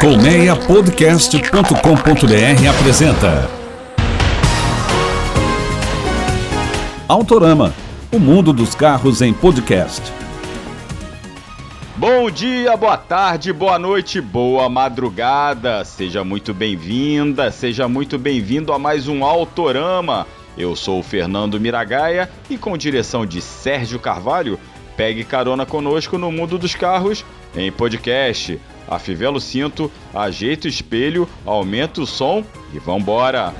Colmeiapodcast.com.br 0.00 2.68
apresenta 2.70 3.50
Autorama, 7.08 7.74
o 8.12 8.20
mundo 8.20 8.52
dos 8.52 8.76
carros 8.76 9.20
em 9.20 9.32
podcast. 9.32 10.00
Bom 11.96 12.30
dia, 12.30 12.76
boa 12.76 12.96
tarde, 12.96 13.52
boa 13.52 13.76
noite, 13.76 14.20
boa 14.20 14.68
madrugada. 14.68 15.84
Seja 15.84 16.22
muito 16.22 16.54
bem-vinda, 16.54 17.50
seja 17.50 17.88
muito 17.88 18.16
bem-vindo 18.16 18.72
a 18.72 18.78
mais 18.78 19.08
um 19.08 19.24
Autorama. 19.24 20.28
Eu 20.56 20.76
sou 20.76 21.00
o 21.00 21.02
Fernando 21.02 21.58
Miragaia 21.58 22.30
e 22.48 22.56
com 22.56 22.78
direção 22.78 23.26
de 23.26 23.40
Sérgio 23.40 23.98
Carvalho, 23.98 24.60
pegue 24.96 25.24
carona 25.24 25.66
conosco 25.66 26.16
no 26.16 26.30
mundo 26.30 26.56
dos 26.56 26.76
carros 26.76 27.24
em 27.56 27.72
podcast. 27.72 28.60
Afivela 28.88 29.36
o 29.36 29.40
cinto, 29.40 29.90
ajeita 30.14 30.66
o 30.66 30.70
espelho, 30.70 31.28
aumenta 31.44 32.00
o 32.00 32.06
som 32.06 32.44
e 32.72 32.78
vambora! 32.78 33.54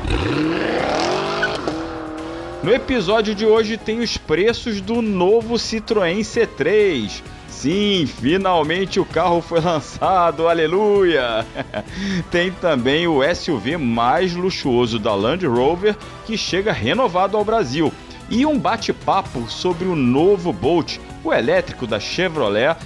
No 2.62 2.73
episódio 2.73 3.34
de 3.34 3.46
hoje 3.46 3.77
tem 3.77 4.01
os 4.01 4.16
preços 4.16 4.80
do 4.80 5.01
novo 5.01 5.54
Citroën 5.54 6.20
C3. 6.20 7.23
Sim, 7.46 8.06
finalmente 8.06 8.98
o 8.98 9.04
carro 9.04 9.41
foi 9.41 9.60
lançado, 9.62 10.48
aleluia! 10.48 11.46
Tem 12.30 12.51
também 12.52 13.06
o 13.06 13.20
SUV 13.34 13.76
mais 13.76 14.34
luxuoso 14.34 14.98
da 14.98 15.15
Land 15.15 15.46
Rover 15.46 15.96
que 16.24 16.37
chega 16.37 16.73
renovado 16.73 17.37
ao 17.37 17.45
Brasil. 17.45 17.92
E 18.30 18.45
um 18.45 18.59
bate-papo 18.59 19.48
sobre 19.48 19.88
o 19.88 19.96
novo 19.96 20.52
Bolt, 20.52 20.98
o 21.24 21.32
elétrico 21.32 21.87
da 21.87 21.98
Chevrolet, 21.98 22.76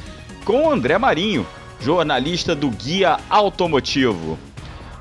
com 0.45 0.71
André 0.71 0.97
Marinho, 0.97 1.47
jornalista 1.83 2.55
do 2.55 2.71
Guia 2.71 3.19
Automotivo. 3.29 4.39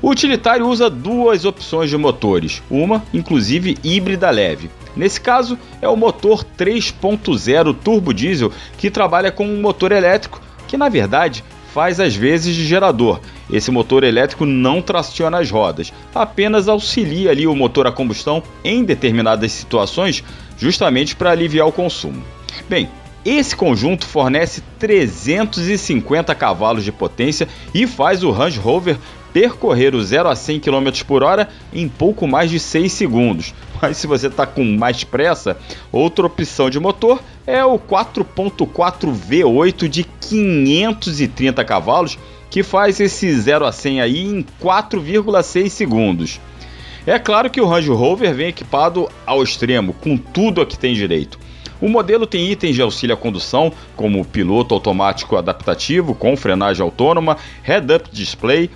O 0.00 0.08
utilitário 0.08 0.66
usa 0.66 0.88
duas 0.88 1.44
opções 1.44 1.90
de 1.90 1.98
motores, 1.98 2.62
uma 2.70 3.04
inclusive 3.12 3.76
híbrida 3.84 4.30
leve. 4.30 4.70
Nesse 4.96 5.20
caso, 5.20 5.58
é 5.82 5.88
o 5.88 5.96
motor 5.96 6.46
3.0 6.58 7.76
turbo 7.84 8.14
diesel 8.14 8.50
que 8.78 8.90
trabalha 8.90 9.30
com 9.30 9.46
um 9.46 9.60
motor 9.60 9.92
elétrico 9.92 10.40
que, 10.66 10.78
na 10.78 10.88
verdade, 10.88 11.44
faz 11.72 11.98
as 11.98 12.14
vezes 12.14 12.54
de 12.54 12.66
gerador. 12.66 13.20
Esse 13.50 13.70
motor 13.70 14.04
elétrico 14.04 14.44
não 14.44 14.82
traciona 14.82 15.38
as 15.38 15.50
rodas, 15.50 15.92
apenas 16.14 16.68
auxilia 16.68 17.30
ali 17.30 17.46
o 17.46 17.56
motor 17.56 17.86
a 17.86 17.92
combustão 17.92 18.42
em 18.62 18.84
determinadas 18.84 19.52
situações, 19.52 20.22
justamente 20.56 21.16
para 21.16 21.30
aliviar 21.30 21.66
o 21.66 21.72
consumo. 21.72 22.22
Bem, 22.68 22.88
esse 23.24 23.54
conjunto 23.54 24.04
fornece 24.04 24.62
350 24.78 26.34
cavalos 26.34 26.84
de 26.84 26.92
potência 26.92 27.48
e 27.72 27.86
faz 27.86 28.22
o 28.22 28.30
Range 28.30 28.58
Rover 28.58 28.98
percorrer 29.32 29.94
o 29.94 30.02
0 30.02 30.28
a 30.28 30.36
100 30.36 30.60
km 30.60 30.90
por 31.06 31.22
hora 31.22 31.48
em 31.72 31.88
pouco 31.88 32.26
mais 32.26 32.50
de 32.50 32.60
6 32.60 32.92
segundos. 32.92 33.54
Mas 33.80 33.96
se 33.96 34.06
você 34.06 34.26
está 34.26 34.46
com 34.46 34.64
mais 34.64 35.02
pressa, 35.04 35.56
outra 35.90 36.26
opção 36.26 36.68
de 36.70 36.78
motor 36.78 37.20
é 37.46 37.64
o 37.64 37.78
4.4 37.78 39.12
V8 39.12 39.88
de 39.88 40.04
530 40.04 41.64
cavalos, 41.64 42.18
que 42.50 42.62
faz 42.62 43.00
esse 43.00 43.32
0 43.32 43.64
a 43.64 43.72
100 43.72 44.00
aí 44.00 44.24
em 44.24 44.44
4,6 44.62 45.68
segundos. 45.70 46.40
É 47.04 47.18
claro 47.18 47.50
que 47.50 47.60
o 47.60 47.66
Range 47.66 47.90
Rover 47.90 48.32
vem 48.32 48.48
equipado 48.48 49.08
ao 49.26 49.42
extremo, 49.42 49.92
com 49.94 50.16
tudo 50.16 50.60
a 50.60 50.66
que 50.66 50.78
tem 50.78 50.94
direito. 50.94 51.36
O 51.80 51.88
modelo 51.88 52.28
tem 52.28 52.48
itens 52.48 52.76
de 52.76 52.82
auxílio 52.82 53.14
à 53.14 53.18
condução, 53.18 53.72
como 53.96 54.24
piloto 54.24 54.72
automático 54.72 55.36
adaptativo 55.36 56.14
com 56.14 56.36
frenagem 56.36 56.80
autônoma, 56.80 57.36
head-up 57.64 58.08
display, 58.12 58.70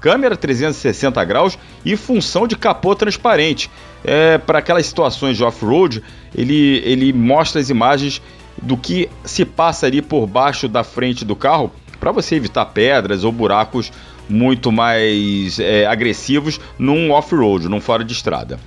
câmera 0.00 0.36
360 0.36 1.24
graus 1.24 1.58
e 1.84 1.96
função 1.96 2.46
de 2.46 2.56
capô 2.56 2.94
transparente. 2.94 3.70
É, 4.04 4.38
para 4.38 4.58
aquelas 4.58 4.86
situações 4.86 5.36
de 5.36 5.44
off-road, 5.44 6.02
ele, 6.34 6.82
ele 6.84 7.12
mostra 7.12 7.60
as 7.60 7.70
imagens 7.70 8.22
do 8.60 8.76
que 8.76 9.08
se 9.24 9.44
passa 9.44 9.86
ali 9.86 10.02
por 10.02 10.26
baixo 10.26 10.68
da 10.68 10.82
frente 10.82 11.24
do 11.24 11.36
carro 11.36 11.72
para 12.00 12.12
você 12.12 12.36
evitar 12.36 12.66
pedras 12.66 13.24
ou 13.24 13.32
buracos 13.32 13.92
muito 14.28 14.70
mais 14.70 15.58
é, 15.58 15.86
agressivos 15.86 16.60
num 16.78 17.10
off-road, 17.10 17.68
num 17.68 17.80
fora 17.80 18.04
de 18.04 18.12
estrada. 18.12 18.58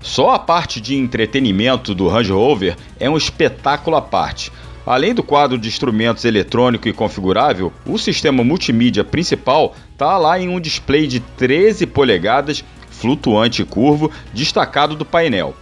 Só 0.00 0.30
a 0.30 0.38
parte 0.38 0.80
de 0.80 0.96
entretenimento 0.96 1.94
do 1.94 2.08
Range 2.08 2.32
Rover 2.32 2.76
é 2.98 3.08
um 3.08 3.16
espetáculo 3.16 3.96
à 3.96 4.02
parte. 4.02 4.50
Além 4.84 5.14
do 5.14 5.22
quadro 5.22 5.56
de 5.56 5.68
instrumentos 5.68 6.24
eletrônico 6.24 6.88
e 6.88 6.92
configurável, 6.92 7.72
o 7.86 7.96
sistema 7.98 8.42
multimídia 8.42 9.04
principal 9.04 9.76
está 9.92 10.18
lá 10.18 10.40
em 10.40 10.48
um 10.48 10.60
display 10.60 11.06
de 11.06 11.20
13 11.20 11.86
polegadas, 11.86 12.64
flutuante 12.90 13.62
e 13.62 13.64
curvo, 13.64 14.10
destacado 14.34 14.96
do 14.96 15.04
painel. 15.04 15.54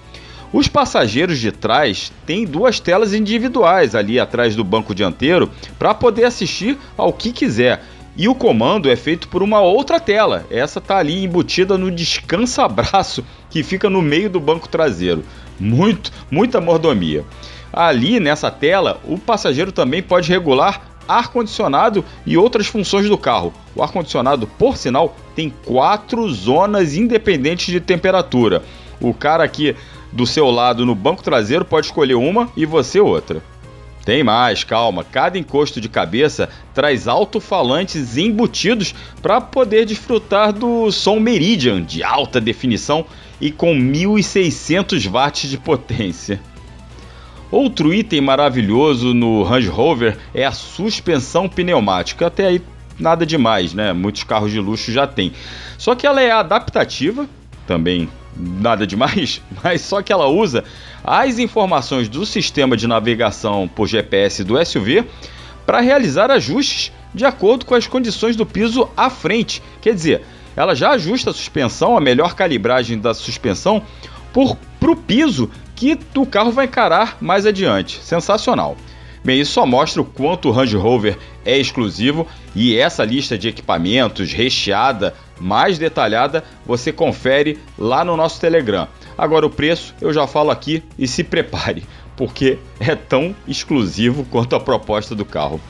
Os 0.53 0.67
passageiros 0.67 1.39
de 1.39 1.53
trás 1.53 2.11
têm 2.27 2.45
duas 2.45 2.81
telas 2.81 3.15
individuais 3.15 3.95
ali 3.95 4.19
atrás 4.19 4.57
do 4.57 4.65
banco 4.65 4.95
dianteiro 4.95 5.51
para 5.79 5.95
poder 5.95 6.25
assistir 6.25 6.77
ao 6.97 7.13
que 7.13 7.31
quiser. 7.31 7.85
E 8.17 8.27
o 8.27 8.35
comando 8.35 8.91
é 8.91 8.97
feito 8.97 9.29
por 9.29 9.43
uma 9.43 9.61
outra 9.61 10.01
tela. 10.01 10.45
Essa 10.51 10.81
está 10.81 10.97
ali 10.97 11.23
embutida 11.23 11.79
no 11.79 11.91
descansa-braço 11.91 13.25
que 13.49 13.63
fica 13.63 13.89
no 13.89 14.03
meio 14.03 14.29
do 14.29 14.41
banco 14.41 14.69
traseiro. 14.69 15.25
Muito, 15.59 16.11
muita 16.31 16.61
mordomia. 16.61 17.25
Ali 17.73 18.19
nessa 18.19 18.51
tela, 18.51 19.01
o 19.05 19.19
passageiro 19.19 19.71
também 19.71 20.03
pode 20.03 20.29
regular 20.29 20.91
ar-condicionado 21.07 22.05
e 22.25 22.37
outras 22.37 22.67
funções 22.67 23.09
do 23.09 23.19
carro. 23.19 23.53
O 23.75 23.83
ar-condicionado, 23.83 24.47
por 24.47 24.77
sinal, 24.77 25.17
tem 25.35 25.51
quatro 25.65 26.29
zonas 26.33 26.95
independentes 26.95 27.67
de 27.67 27.81
temperatura. 27.81 28.63
O 29.01 29.13
cara 29.13 29.43
aqui 29.43 29.75
do 30.13 30.27
seu 30.27 30.51
lado 30.51 30.85
no 30.85 30.95
banco 30.95 31.23
traseiro 31.23 31.65
pode 31.65 31.87
escolher 31.87 32.15
uma 32.15 32.49
e 32.57 32.65
você 32.65 33.01
outra. 33.01 33.43
Tem 34.05 34.25
mais, 34.25 34.65
calma. 34.65 35.05
Cada 35.05 35.39
encosto 35.39 35.81
de 35.81 35.89
cabeça 35.89 36.49
traz 36.75 37.07
alto-falantes 37.07 38.17
embutidos 38.17 38.95
para 39.21 39.41
poder 39.41 39.85
desfrutar 39.85 40.53
do 40.53 40.91
som 40.91 41.21
Meridian 41.21 41.83
de 41.83 42.03
alta 42.03 42.41
definição 42.41 43.05
e 43.41 43.51
com 43.51 43.75
1600 43.75 45.07
watts 45.07 45.51
de 45.51 45.59
potência. 45.59 46.41
Outro 47.51 47.93
item 47.93 48.21
maravilhoso 48.21 49.13
no 49.13 49.43
Range 49.43 49.69
Rover 49.69 50.17
é 50.33 50.45
a 50.45 50.53
suspensão 50.53 51.49
pneumática. 51.49 52.27
Até 52.27 52.47
aí 52.47 52.63
nada 52.99 53.27
demais, 53.27 53.75
né? 53.75 53.93
Muitos 53.93 54.23
carros 54.23 54.53
de 54.53 54.61
luxo 54.61 54.93
já 54.93 55.07
têm. 55.07 55.33
Só 55.77 55.95
que 55.95 56.07
ela 56.07 56.21
é 56.21 56.31
adaptativa, 56.31 57.29
também 57.67 58.09
nada 58.37 58.87
demais, 58.87 59.43
mas 59.63 59.81
só 59.81 60.01
que 60.01 60.13
ela 60.13 60.29
usa 60.29 60.65
as 61.03 61.39
informações 61.39 62.09
do 62.09 62.25
sistema 62.25 62.77
de 62.77 62.87
navegação 62.87 63.67
por 63.67 63.89
GPS 63.89 64.45
do 64.45 64.65
SUV 64.65 65.05
para 65.67 65.81
realizar 65.81 66.31
ajustes 66.31 66.93
de 67.13 67.25
acordo 67.25 67.67
com 67.67 67.75
as 67.75 67.87
condições 67.87 68.37
do 68.37 68.47
piso 68.47 68.89
à 68.97 69.11
frente. 69.11 69.63
Quer 69.81 69.95
dizer, 69.95 70.23
ela 70.57 70.75
já 70.75 70.91
ajusta 70.91 71.31
a 71.31 71.33
suspensão, 71.33 71.97
a 71.97 72.01
melhor 72.01 72.35
calibragem 72.35 72.99
da 72.99 73.15
suspensão 73.15 73.83
para 74.33 74.91
o 74.91 74.97
piso 74.97 75.51
que 75.81 75.99
o 76.15 76.27
carro 76.27 76.53
vai 76.53 76.67
encarar 76.67 77.17
mais 77.23 77.47
adiante. 77.47 78.01
Sensacional. 78.03 78.77
Bem, 79.25 79.41
isso 79.41 79.53
só 79.53 79.65
mostra 79.65 80.03
o 80.03 80.05
quanto 80.05 80.49
o 80.49 80.53
Range 80.53 80.77
Rover 80.77 81.17
é 81.45 81.57
exclusivo 81.57 82.27
e 82.55 82.77
essa 82.77 83.03
lista 83.05 83.39
de 83.39 83.49
equipamentos 83.49 84.33
recheada, 84.33 85.15
mais 85.39 85.79
detalhada, 85.79 86.45
você 86.67 86.93
confere 86.93 87.59
lá 87.79 88.05
no 88.05 88.17
nosso 88.17 88.39
Telegram. 88.41 88.87
Agora 89.17 89.47
o 89.47 89.51
preço 89.51 89.95
eu 90.01 90.13
já 90.13 90.27
falo 90.27 90.51
aqui 90.51 90.83
e 90.99 91.09
se 91.09 91.25
prepare, 91.25 91.85
porque 92.15 92.59
é 92.79 92.95
tão 92.95 93.35
exclusivo 93.49 94.25
quanto 94.25 94.55
a 94.55 94.61
proposta 94.61 95.15
do 95.15 95.25
carro. 95.25 95.61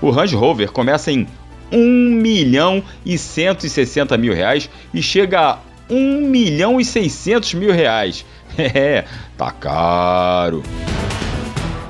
O 0.00 0.10
Range 0.10 0.34
Rover 0.34 0.72
começa 0.72 1.12
em 1.12 1.28
1 1.72 1.78
milhão 1.78 2.82
e 3.04 3.16
160 3.16 4.16
mil 4.18 4.34
reais 4.34 4.68
e 4.92 5.00
chega 5.00 5.40
a 5.40 5.58
1 5.88 6.28
milhão 6.28 6.80
e 6.80 6.84
600 6.84 7.54
mil 7.54 7.72
reais. 7.72 8.24
É, 8.58 9.04
tá 9.36 9.50
caro. 9.50 10.62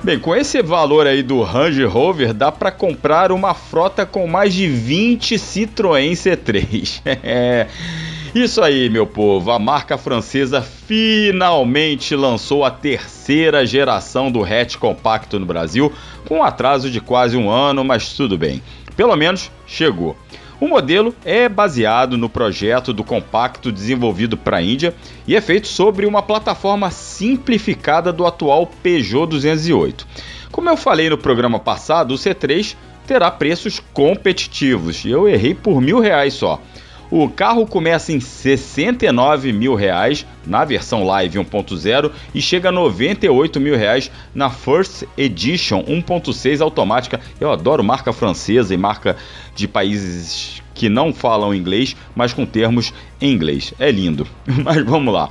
Bem, 0.02 0.18
com 0.18 0.34
esse 0.34 0.62
valor 0.62 1.06
aí 1.06 1.22
do 1.22 1.42
Range 1.42 1.84
Rover, 1.84 2.32
dá 2.32 2.50
para 2.50 2.70
comprar 2.70 3.30
uma 3.30 3.52
frota 3.52 4.06
com 4.06 4.26
mais 4.26 4.54
de 4.54 4.66
20 4.66 5.34
Citroën 5.36 6.12
C3. 6.12 7.02
É. 7.22 7.66
Isso 8.34 8.62
aí, 8.62 8.88
meu 8.88 9.08
povo, 9.08 9.50
a 9.50 9.58
marca 9.58 9.98
francesa 9.98 10.62
finalmente 10.62 12.14
lançou 12.14 12.64
a 12.64 12.70
terceira 12.70 13.66
geração 13.66 14.30
do 14.30 14.44
hatch 14.44 14.76
compacto 14.76 15.38
no 15.38 15.44
Brasil, 15.44 15.92
com 16.28 16.38
um 16.38 16.42
atraso 16.42 16.88
de 16.88 17.00
quase 17.00 17.36
um 17.36 17.50
ano, 17.50 17.84
mas 17.84 18.12
tudo 18.14 18.38
bem. 18.38 18.62
Pelo 18.96 19.16
menos 19.16 19.50
chegou. 19.66 20.16
O 20.60 20.68
modelo 20.68 21.14
é 21.24 21.48
baseado 21.48 22.18
no 22.18 22.28
projeto 22.28 22.92
do 22.92 23.02
compacto 23.02 23.72
desenvolvido 23.72 24.36
para 24.36 24.58
a 24.58 24.62
Índia 24.62 24.94
e 25.26 25.34
é 25.34 25.40
feito 25.40 25.66
sobre 25.66 26.04
uma 26.04 26.22
plataforma 26.22 26.90
simplificada 26.90 28.12
do 28.12 28.26
atual 28.26 28.66
Peugeot 28.66 29.26
208. 29.26 30.06
Como 30.52 30.68
eu 30.68 30.76
falei 30.76 31.08
no 31.08 31.16
programa 31.16 31.58
passado, 31.58 32.12
o 32.12 32.18
C3 32.18 32.76
terá 33.06 33.30
preços 33.30 33.80
competitivos 33.94 35.02
eu 35.06 35.26
errei 35.26 35.54
por 35.54 35.80
mil 35.80 35.98
reais 35.98 36.34
só. 36.34 36.60
O 37.10 37.28
carro 37.28 37.66
começa 37.66 38.12
em 38.12 38.20
69 38.20 39.52
mil 39.52 39.74
reais 39.74 40.24
na 40.46 40.64
versão 40.64 41.02
Live 41.02 41.38
1.0 41.38 42.12
e 42.32 42.40
chega 42.40 42.68
a 42.68 42.72
98 42.72 43.58
mil 43.58 43.76
reais 43.76 44.10
na 44.32 44.48
First 44.48 45.02
Edition 45.18 45.82
1.6 45.82 46.60
automática. 46.60 47.20
Eu 47.40 47.50
adoro 47.50 47.82
marca 47.82 48.12
francesa 48.12 48.72
e 48.72 48.76
marca 48.76 49.16
de 49.56 49.66
países 49.66 50.62
que 50.72 50.88
não 50.88 51.12
falam 51.12 51.52
inglês, 51.52 51.96
mas 52.14 52.32
com 52.32 52.46
termos 52.46 52.94
em 53.20 53.32
inglês. 53.32 53.74
É 53.78 53.90
lindo. 53.90 54.26
Mas 54.64 54.82
vamos 54.82 55.12
lá. 55.12 55.28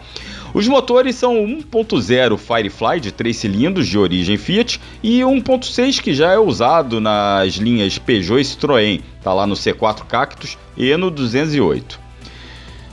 Os 0.53 0.67
motores 0.67 1.15
são 1.15 1.35
1.0 1.35 2.37
Firefly 2.37 2.99
de 2.99 3.11
3 3.11 3.37
cilindros 3.37 3.87
de 3.87 3.97
origem 3.97 4.37
Fiat 4.37 4.81
e 5.03 5.19
1.6 5.19 6.01
que 6.01 6.13
já 6.13 6.31
é 6.31 6.39
usado 6.39 6.99
nas 6.99 7.53
linhas 7.53 7.97
Peugeot 7.99 8.41
e 8.41 8.43
Citroën, 8.43 9.01
tá 9.23 9.31
lá 9.33 9.45
no 9.45 9.55
C4 9.55 10.05
Cactus 10.07 10.57
e 10.75 10.95
no 10.97 11.11
208. 11.11 11.99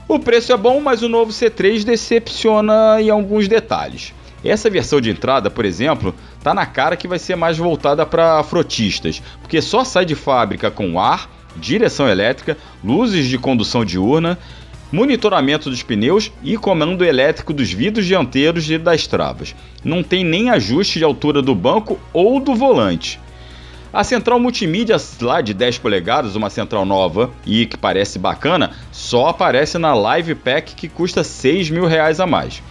O 0.07 0.19
preço 0.19 0.53
é 0.53 0.57
bom, 0.57 0.79
mas 0.79 1.01
o 1.01 1.09
novo 1.09 1.31
C3 1.31 1.83
decepciona 1.83 3.01
em 3.01 3.09
alguns 3.09 3.47
detalhes. 3.47 4.13
Essa 4.43 4.69
versão 4.69 5.01
de 5.01 5.09
entrada, 5.09 5.49
por 5.49 5.65
exemplo, 5.65 6.15
tá 6.41 6.53
na 6.53 6.65
cara 6.65 6.95
que 6.95 7.07
vai 7.07 7.19
ser 7.19 7.35
mais 7.35 7.57
voltada 7.57 8.05
para 8.05 8.41
frotistas, 8.43 9.21
porque 9.41 9.61
só 9.61 9.83
sai 9.83 10.05
de 10.05 10.15
fábrica 10.15 10.69
com 10.69 10.99
ar, 10.99 11.29
direção 11.57 12.07
elétrica, 12.07 12.55
luzes 12.83 13.25
de 13.25 13.37
condução 13.37 13.83
diurna, 13.83 14.37
monitoramento 14.91 15.69
dos 15.69 15.83
pneus 15.83 16.31
e 16.43 16.57
comando 16.57 17.03
elétrico 17.03 17.53
dos 17.53 17.71
vidros 17.71 18.05
dianteiros 18.05 18.69
e 18.69 18.77
das 18.77 19.07
travas. 19.07 19.55
Não 19.83 20.01
tem 20.01 20.23
nem 20.23 20.49
ajuste 20.49 20.99
de 20.99 21.05
altura 21.05 21.41
do 21.41 21.53
banco 21.53 21.99
ou 22.13 22.39
do 22.39 22.55
volante. 22.55 23.19
A 23.91 24.03
central 24.03 24.39
multimídia 24.39 24.97
lá 25.21 25.41
de 25.41 25.53
10 25.53 25.79
polegadas, 25.79 26.35
uma 26.35 26.49
central 26.49 26.85
nova 26.85 27.31
e 27.45 27.65
que 27.65 27.77
parece 27.77 28.19
bacana, 28.19 28.71
só 28.91 29.27
aparece 29.27 29.77
na 29.77 29.93
Live 29.93 30.35
Pack 30.35 30.75
que 30.75 30.87
custa 30.87 31.23
6 31.23 31.69
mil 31.69 31.85
reais 31.85 32.19
a 32.19 32.27
mais. 32.27 32.61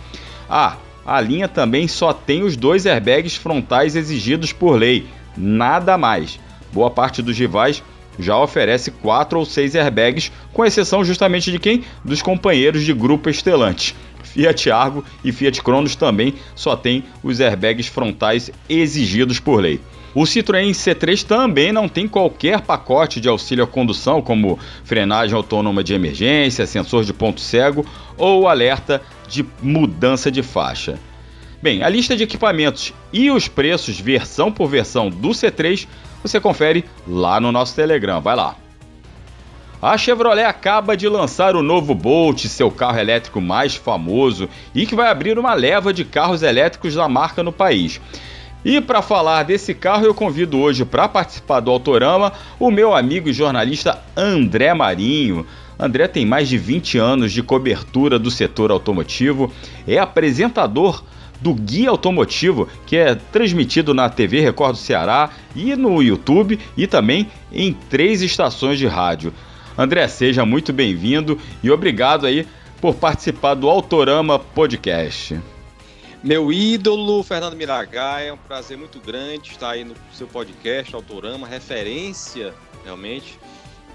Ah, 0.48 0.76
a 1.04 1.20
linha 1.20 1.48
também 1.48 1.88
só 1.88 2.12
tem 2.12 2.42
os 2.42 2.56
dois 2.56 2.86
airbags 2.86 3.36
frontais 3.36 3.96
exigidos 3.96 4.52
por 4.52 4.78
lei, 4.78 5.06
nada 5.36 5.96
mais. 5.96 6.38
Boa 6.72 6.90
parte 6.90 7.22
dos 7.22 7.38
rivais 7.38 7.82
já 8.18 8.38
oferece 8.38 8.90
quatro 8.90 9.38
ou 9.38 9.44
seis 9.44 9.74
airbags, 9.74 10.32
com 10.52 10.64
exceção 10.64 11.04
justamente 11.04 11.50
de 11.50 11.58
quem? 11.58 11.84
Dos 12.04 12.22
companheiros 12.22 12.84
de 12.84 12.92
grupo 12.92 13.28
Estelante. 13.28 13.94
Fiat 14.22 14.70
Argo 14.70 15.04
e 15.24 15.32
Fiat 15.32 15.62
Cronos 15.62 15.96
também 15.96 16.34
só 16.54 16.76
têm 16.76 17.04
os 17.22 17.40
airbags 17.40 17.86
frontais 17.86 18.50
exigidos 18.68 19.40
por 19.40 19.60
lei. 19.60 19.80
O 20.14 20.22
Citroën 20.22 20.70
C3 20.70 21.24
também 21.24 21.72
não 21.72 21.88
tem 21.88 22.08
qualquer 22.08 22.62
pacote 22.62 23.20
de 23.20 23.28
auxílio 23.28 23.64
à 23.64 23.66
condução, 23.66 24.22
como 24.22 24.58
frenagem 24.82 25.36
autônoma 25.36 25.84
de 25.84 25.92
emergência, 25.92 26.66
sensor 26.66 27.04
de 27.04 27.12
ponto 27.12 27.40
cego 27.40 27.84
ou 28.16 28.48
alerta 28.48 29.02
de 29.28 29.44
mudança 29.62 30.30
de 30.30 30.42
faixa. 30.42 30.98
Bem, 31.62 31.82
a 31.82 31.88
lista 31.88 32.16
de 32.16 32.22
equipamentos 32.22 32.94
e 33.12 33.30
os 33.30 33.48
preços 33.48 33.98
versão 34.00 34.52
por 34.52 34.68
versão 34.68 35.10
do 35.10 35.30
C3 35.30 35.86
você 36.22 36.40
confere 36.40 36.84
lá 37.06 37.40
no 37.40 37.52
nosso 37.52 37.74
Telegram. 37.74 38.20
Vai 38.20 38.36
lá. 38.36 38.56
A 39.80 39.96
Chevrolet 39.98 40.44
acaba 40.44 40.96
de 40.96 41.06
lançar 41.06 41.54
o 41.54 41.62
novo 41.62 41.94
Bolt, 41.94 42.46
seu 42.46 42.70
carro 42.70 42.98
elétrico 42.98 43.40
mais 43.40 43.74
famoso, 43.74 44.48
e 44.74 44.86
que 44.86 44.94
vai 44.94 45.10
abrir 45.10 45.38
uma 45.38 45.52
leva 45.52 45.92
de 45.92 46.04
carros 46.04 46.42
elétricos 46.42 46.94
da 46.94 47.08
marca 47.08 47.42
no 47.42 47.52
país. 47.52 48.00
E 48.64 48.80
para 48.80 49.00
falar 49.00 49.44
desse 49.44 49.74
carro, 49.74 50.06
eu 50.06 50.14
convido 50.14 50.58
hoje 50.58 50.84
para 50.84 51.06
participar 51.06 51.60
do 51.60 51.70
Autorama 51.70 52.32
o 52.58 52.70
meu 52.70 52.96
amigo 52.96 53.28
e 53.28 53.32
jornalista 53.32 54.02
André 54.16 54.74
Marinho. 54.74 55.46
André 55.78 56.08
tem 56.08 56.24
mais 56.24 56.48
de 56.48 56.56
20 56.56 56.98
anos 56.98 57.32
de 57.32 57.42
cobertura 57.42 58.18
do 58.18 58.30
setor 58.30 58.70
automotivo, 58.70 59.52
é 59.86 59.98
apresentador 59.98 61.04
do 61.40 61.54
Guia 61.54 61.90
Automotivo, 61.90 62.68
que 62.86 62.96
é 62.96 63.14
transmitido 63.14 63.92
na 63.94 64.08
TV 64.08 64.40
Record 64.40 64.72
do 64.72 64.78
Ceará 64.78 65.30
e 65.54 65.76
no 65.76 66.02
YouTube 66.02 66.58
e 66.76 66.86
também 66.86 67.30
em 67.52 67.72
três 67.72 68.22
estações 68.22 68.78
de 68.78 68.86
rádio. 68.86 69.32
André, 69.76 70.08
seja 70.08 70.46
muito 70.46 70.72
bem-vindo 70.72 71.38
e 71.62 71.70
obrigado 71.70 72.26
aí 72.26 72.46
por 72.80 72.94
participar 72.94 73.54
do 73.54 73.68
Autorama 73.68 74.38
Podcast. 74.38 75.38
Meu 76.22 76.50
ídolo, 76.50 77.22
Fernando 77.22 77.54
Miragaia, 77.54 78.28
é 78.28 78.32
um 78.32 78.38
prazer 78.38 78.76
muito 78.76 78.98
grande 78.98 79.50
estar 79.50 79.70
aí 79.70 79.84
no 79.84 79.94
seu 80.12 80.26
podcast, 80.26 80.94
Autorama, 80.94 81.46
referência 81.46 82.54
realmente 82.84 83.38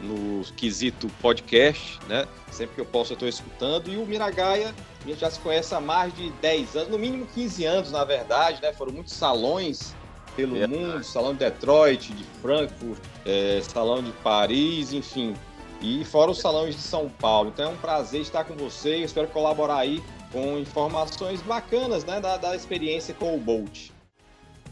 no 0.02 0.44
quesito 0.56 1.08
podcast, 1.22 2.00
né? 2.08 2.28
Sempre 2.52 2.76
que 2.76 2.82
eu 2.82 2.86
posso 2.86 3.14
eu 3.14 3.16
estou 3.16 3.30
escutando. 3.30 3.90
E 3.90 3.98
o 3.98 4.06
Miragaia, 4.06 4.74
a 5.04 5.08
gente 5.08 5.20
já 5.20 5.30
se 5.30 5.40
conhece 5.40 5.74
há 5.74 5.80
mais 5.80 6.14
de 6.16 6.30
10 6.42 6.76
anos, 6.76 6.90
no 6.90 7.00
mínimo 7.00 7.28
15 7.34 7.66
anos, 7.66 7.92
na 7.92 8.04
verdade, 8.04 8.62
né? 8.62 8.74
Foram 8.74 8.92
muitos 8.92 9.14
salões 9.14 9.96
pelo 10.36 10.62
é 10.62 10.68
mundo, 10.68 11.04
salão 11.04 11.34
de 11.34 11.40
Detroit, 11.40 12.14
de 12.14 12.24
Frankfurt, 12.42 13.00
é, 13.26 13.62
salão 13.62 14.02
de 14.02 14.12
Paris, 14.24 14.94
enfim. 14.94 15.36
E 15.82 16.06
fora 16.06 16.32
os 16.32 16.40
salões 16.40 16.76
de 16.76 16.82
São 16.82 17.10
Paulo. 17.10 17.50
Então 17.54 17.66
é 17.66 17.74
um 17.74 17.78
prazer 17.78 18.22
estar 18.22 18.44
com 18.44 18.56
você. 18.56 18.98
Eu 18.98 19.06
espero 19.06 19.28
colaborar 19.28 19.78
aí 19.78 20.02
com 20.32 20.58
informações 20.58 21.42
bacanas, 21.42 22.06
né? 22.06 22.20
Da, 22.20 22.38
da 22.38 22.56
experiência 22.56 23.14
com 23.14 23.36
o 23.36 23.40
Bolt. 23.40 23.90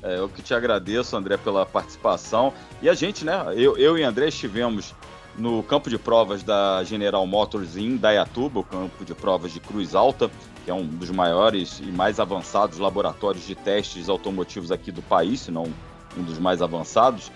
É, 0.02 0.18
eu 0.18 0.30
que 0.30 0.42
te 0.42 0.54
agradeço, 0.54 1.16
André, 1.18 1.38
pela 1.38 1.66
participação. 1.66 2.54
E 2.82 2.90
a 2.90 2.94
gente, 2.94 3.26
né? 3.26 3.44
Eu, 3.56 3.78
eu 3.78 3.98
e 3.98 4.04
André 4.04 4.28
estivemos 4.28 4.94
no 5.40 5.64
campo 5.64 5.90
de 5.90 5.98
provas 5.98 6.44
da 6.44 6.84
General 6.84 7.26
Motors 7.26 7.78
em 7.78 7.96
Dayatuba, 7.96 8.60
o 8.60 8.64
campo 8.64 9.06
de 9.06 9.16
provas 9.16 9.52
de 9.52 9.60
Cruz 9.60 9.96
Alta, 9.96 10.30
que 10.64 10.70
é 10.70 10.74
um 10.74 10.86
dos 10.86 11.10
maiores 11.10 11.80
e 11.80 11.86
mais 11.86 12.20
avançados 12.20 12.78
laboratórios 12.78 13.48
de 13.48 13.56
testes 13.56 14.10
automotivos 14.10 14.72
aqui 14.72 14.92
do 14.92 15.02
país, 15.02 15.42
se 15.42 15.52
não 15.52 15.74
um 16.18 16.24
dos 16.24 16.38
mais 16.38 16.62
avançados. 16.62 17.32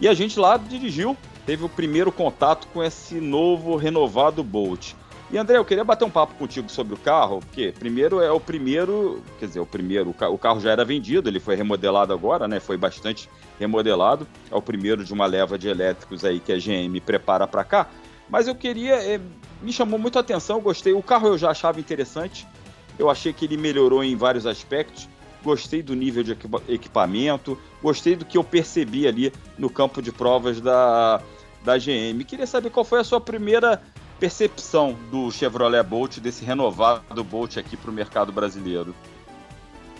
E 0.00 0.08
a 0.08 0.14
gente 0.14 0.40
lá 0.40 0.56
dirigiu, 0.56 1.16
teve 1.44 1.64
o 1.64 1.68
primeiro 1.68 2.10
contato 2.10 2.66
com 2.72 2.82
esse 2.82 3.16
novo 3.16 3.76
renovado 3.76 4.42
Bolt. 4.42 4.94
E 5.32 5.38
André, 5.38 5.56
eu 5.56 5.64
queria 5.64 5.82
bater 5.82 6.04
um 6.04 6.10
papo 6.10 6.34
contigo 6.34 6.70
sobre 6.70 6.92
o 6.92 6.96
carro, 6.98 7.40
porque 7.40 7.72
primeiro 7.78 8.20
é 8.20 8.30
o 8.30 8.38
primeiro, 8.38 9.22
quer 9.38 9.46
dizer, 9.46 9.60
o 9.60 9.64
primeiro, 9.64 10.10
o 10.10 10.38
carro 10.38 10.60
já 10.60 10.70
era 10.70 10.84
vendido, 10.84 11.26
ele 11.26 11.40
foi 11.40 11.56
remodelado 11.56 12.12
agora, 12.12 12.46
né? 12.46 12.60
Foi 12.60 12.76
bastante 12.76 13.30
remodelado. 13.58 14.28
É 14.50 14.54
o 14.54 14.60
primeiro 14.60 15.02
de 15.02 15.10
uma 15.10 15.24
leva 15.24 15.56
de 15.56 15.68
elétricos 15.68 16.22
aí 16.22 16.38
que 16.38 16.52
a 16.52 16.58
GM 16.58 17.00
prepara 17.00 17.46
para 17.46 17.64
cá. 17.64 17.88
Mas 18.28 18.46
eu 18.46 18.54
queria, 18.54 18.96
é, 18.96 19.18
me 19.62 19.72
chamou 19.72 19.98
muito 19.98 20.18
a 20.18 20.20
atenção, 20.20 20.60
gostei. 20.60 20.92
O 20.92 21.02
carro 21.02 21.28
eu 21.28 21.38
já 21.38 21.50
achava 21.50 21.80
interessante. 21.80 22.46
Eu 22.98 23.08
achei 23.08 23.32
que 23.32 23.46
ele 23.46 23.56
melhorou 23.56 24.04
em 24.04 24.14
vários 24.14 24.46
aspectos. 24.46 25.08
Gostei 25.42 25.82
do 25.82 25.94
nível 25.94 26.22
de 26.22 26.36
equipamento, 26.68 27.58
gostei 27.82 28.14
do 28.14 28.24
que 28.26 28.36
eu 28.36 28.44
percebi 28.44 29.08
ali 29.08 29.32
no 29.56 29.70
campo 29.70 30.02
de 30.02 30.12
provas 30.12 30.60
da, 30.60 31.22
da 31.64 31.78
GM. 31.78 32.22
Queria 32.26 32.46
saber 32.46 32.68
qual 32.68 32.84
foi 32.84 33.00
a 33.00 33.04
sua 33.04 33.20
primeira 33.20 33.82
percepção 34.22 34.96
do 35.10 35.32
Chevrolet 35.32 35.82
Bolt, 35.82 36.18
desse 36.20 36.44
renovado 36.44 37.24
Bolt 37.24 37.56
aqui 37.56 37.76
para 37.76 37.90
o 37.90 37.92
mercado 37.92 38.30
brasileiro? 38.30 38.94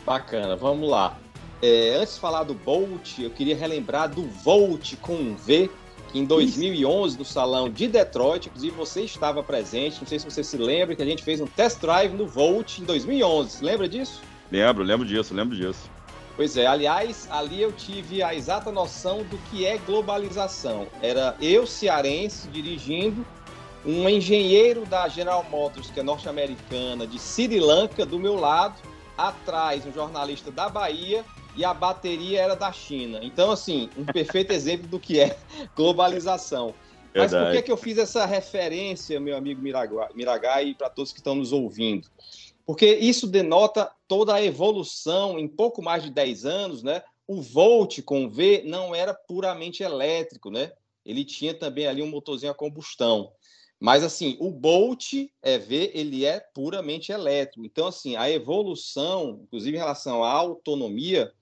Bacana, 0.07 0.55
vamos 0.55 0.89
lá. 0.89 1.19
É, 1.61 1.97
antes 1.97 2.15
de 2.15 2.21
falar 2.21 2.45
do 2.45 2.55
Bolt, 2.55 3.19
eu 3.19 3.31
queria 3.31 3.57
relembrar 3.57 4.09
do 4.09 4.23
Volt 4.23 4.95
com 4.99 5.15
um 5.15 5.35
V, 5.35 5.69
que 6.13 6.21
em 6.21 6.25
2011, 6.25 7.19
no 7.19 7.25
salão 7.25 7.69
de 7.69 7.89
Detroit, 7.89 8.47
inclusive 8.47 8.77
você 8.77 9.03
estava 9.03 9.43
presente, 9.43 9.99
não 10.01 10.07
sei 10.07 10.21
se 10.21 10.25
você 10.25 10.45
se 10.45 10.57
lembra, 10.57 10.95
que 10.95 11.03
a 11.03 11.07
gente 11.07 11.25
fez 11.25 11.41
um 11.41 11.47
test 11.49 11.81
drive 11.81 12.13
no 12.13 12.29
Volt 12.29 12.79
em 12.79 12.85
2011. 12.85 13.65
Lembra 13.65 13.89
disso? 13.89 14.23
Lembro, 14.53 14.85
lembro 14.85 15.05
disso, 15.05 15.35
lembro 15.35 15.57
disso. 15.57 15.91
Pois 16.37 16.57
é, 16.57 16.65
aliás, 16.65 17.27
ali 17.29 17.61
eu 17.61 17.73
tive 17.73 18.23
a 18.23 18.33
exata 18.33 18.71
noção 18.71 19.25
do 19.25 19.37
que 19.51 19.67
é 19.67 19.79
globalização. 19.79 20.87
Era 21.03 21.37
eu, 21.41 21.67
cearense, 21.67 22.47
dirigindo, 22.47 23.27
um 23.85 24.09
engenheiro 24.09 24.87
da 24.87 25.09
General 25.09 25.45
Motors, 25.51 25.91
que 25.91 26.01
é 26.01 26.03
norte-americana, 26.03 27.07
de 27.07 27.19
Sri 27.19 27.59
Lanka, 27.59 28.07
do 28.07 28.19
meu 28.19 28.37
lado, 28.37 28.81
atrás 29.17 29.85
um 29.85 29.93
jornalista 29.93 30.51
da 30.51 30.69
Bahia 30.69 31.25
e 31.57 31.65
a 31.65 31.75
bateria 31.75 32.41
era 32.41 32.55
da 32.55 32.73
China. 32.73 33.21
Então, 33.23 33.51
assim, 33.51 33.91
um 33.97 34.05
perfeito 34.05 34.53
exemplo 34.55 34.87
do 34.89 34.99
que 34.99 35.21
é 35.21 35.37
globalização. 35.77 36.75
Mas 37.15 37.31
por 37.31 37.53
que, 37.53 37.63
que 37.63 37.73
eu 37.73 37.77
fiz 37.77 37.99
essa 37.99 38.25
referência, 38.25 39.21
meu 39.21 39.37
amigo 39.37 39.61
Miragai, 39.61 40.75
para 40.75 40.89
todos 40.89 41.13
que 41.13 41.19
estão 41.19 41.35
nos 41.35 41.53
ouvindo? 41.53 42.09
Porque 42.65 42.87
isso 42.95 43.27
denota 43.27 43.91
toda 44.09 44.35
a 44.35 44.43
evolução 44.43 45.39
em 45.39 45.47
pouco 45.47 45.83
mais 45.83 46.03
de 46.03 46.11
10 46.11 46.47
anos, 46.47 46.83
né? 46.83 47.03
O 47.27 47.43
Volt 47.43 48.01
com 48.03 48.29
V 48.31 48.63
não 48.65 48.95
era 48.95 49.13
puramente 49.13 49.83
elétrico, 49.83 50.51
né? 50.51 50.73
Ele 51.05 51.25
tinha 51.25 51.53
também 51.53 51.87
ali 51.87 52.03
um 52.03 52.09
motorzinho 52.09 52.53
a 52.53 52.55
combustão. 52.55 53.33
Mas 53.83 54.05
assim, 54.05 54.37
o 54.39 54.49
Bolt 54.49 55.13
EV 55.43 55.91
ele 55.93 56.25
é 56.25 56.39
puramente 56.39 57.11
elétrico. 57.11 57.67
Então 57.67 57.89
assim, 57.89 58.15
a 58.15 58.31
evolução, 58.31 59.41
inclusive 59.43 59.77
em 59.77 59.81
relação 59.81 60.23
à 60.23 60.31
autonomia, 60.31 61.33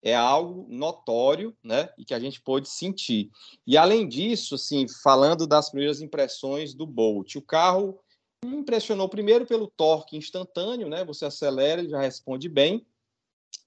é 0.00 0.14
algo 0.14 0.64
notório, 0.68 1.56
né, 1.60 1.88
e 1.98 2.04
que 2.04 2.14
a 2.14 2.20
gente 2.20 2.40
pôde 2.40 2.68
sentir. 2.68 3.32
E 3.66 3.76
além 3.76 4.06
disso, 4.06 4.54
assim, 4.54 4.86
falando 5.02 5.44
das 5.44 5.70
primeiras 5.70 6.00
impressões 6.00 6.72
do 6.72 6.86
Bolt, 6.86 7.34
o 7.34 7.42
carro 7.42 7.98
me 8.44 8.58
impressionou 8.58 9.08
primeiro 9.08 9.44
pelo 9.44 9.66
torque 9.66 10.16
instantâneo, 10.16 10.88
né? 10.88 11.04
Você 11.04 11.24
acelera, 11.24 11.80
ele 11.80 11.90
já 11.90 12.00
responde 12.00 12.48
bem. 12.48 12.86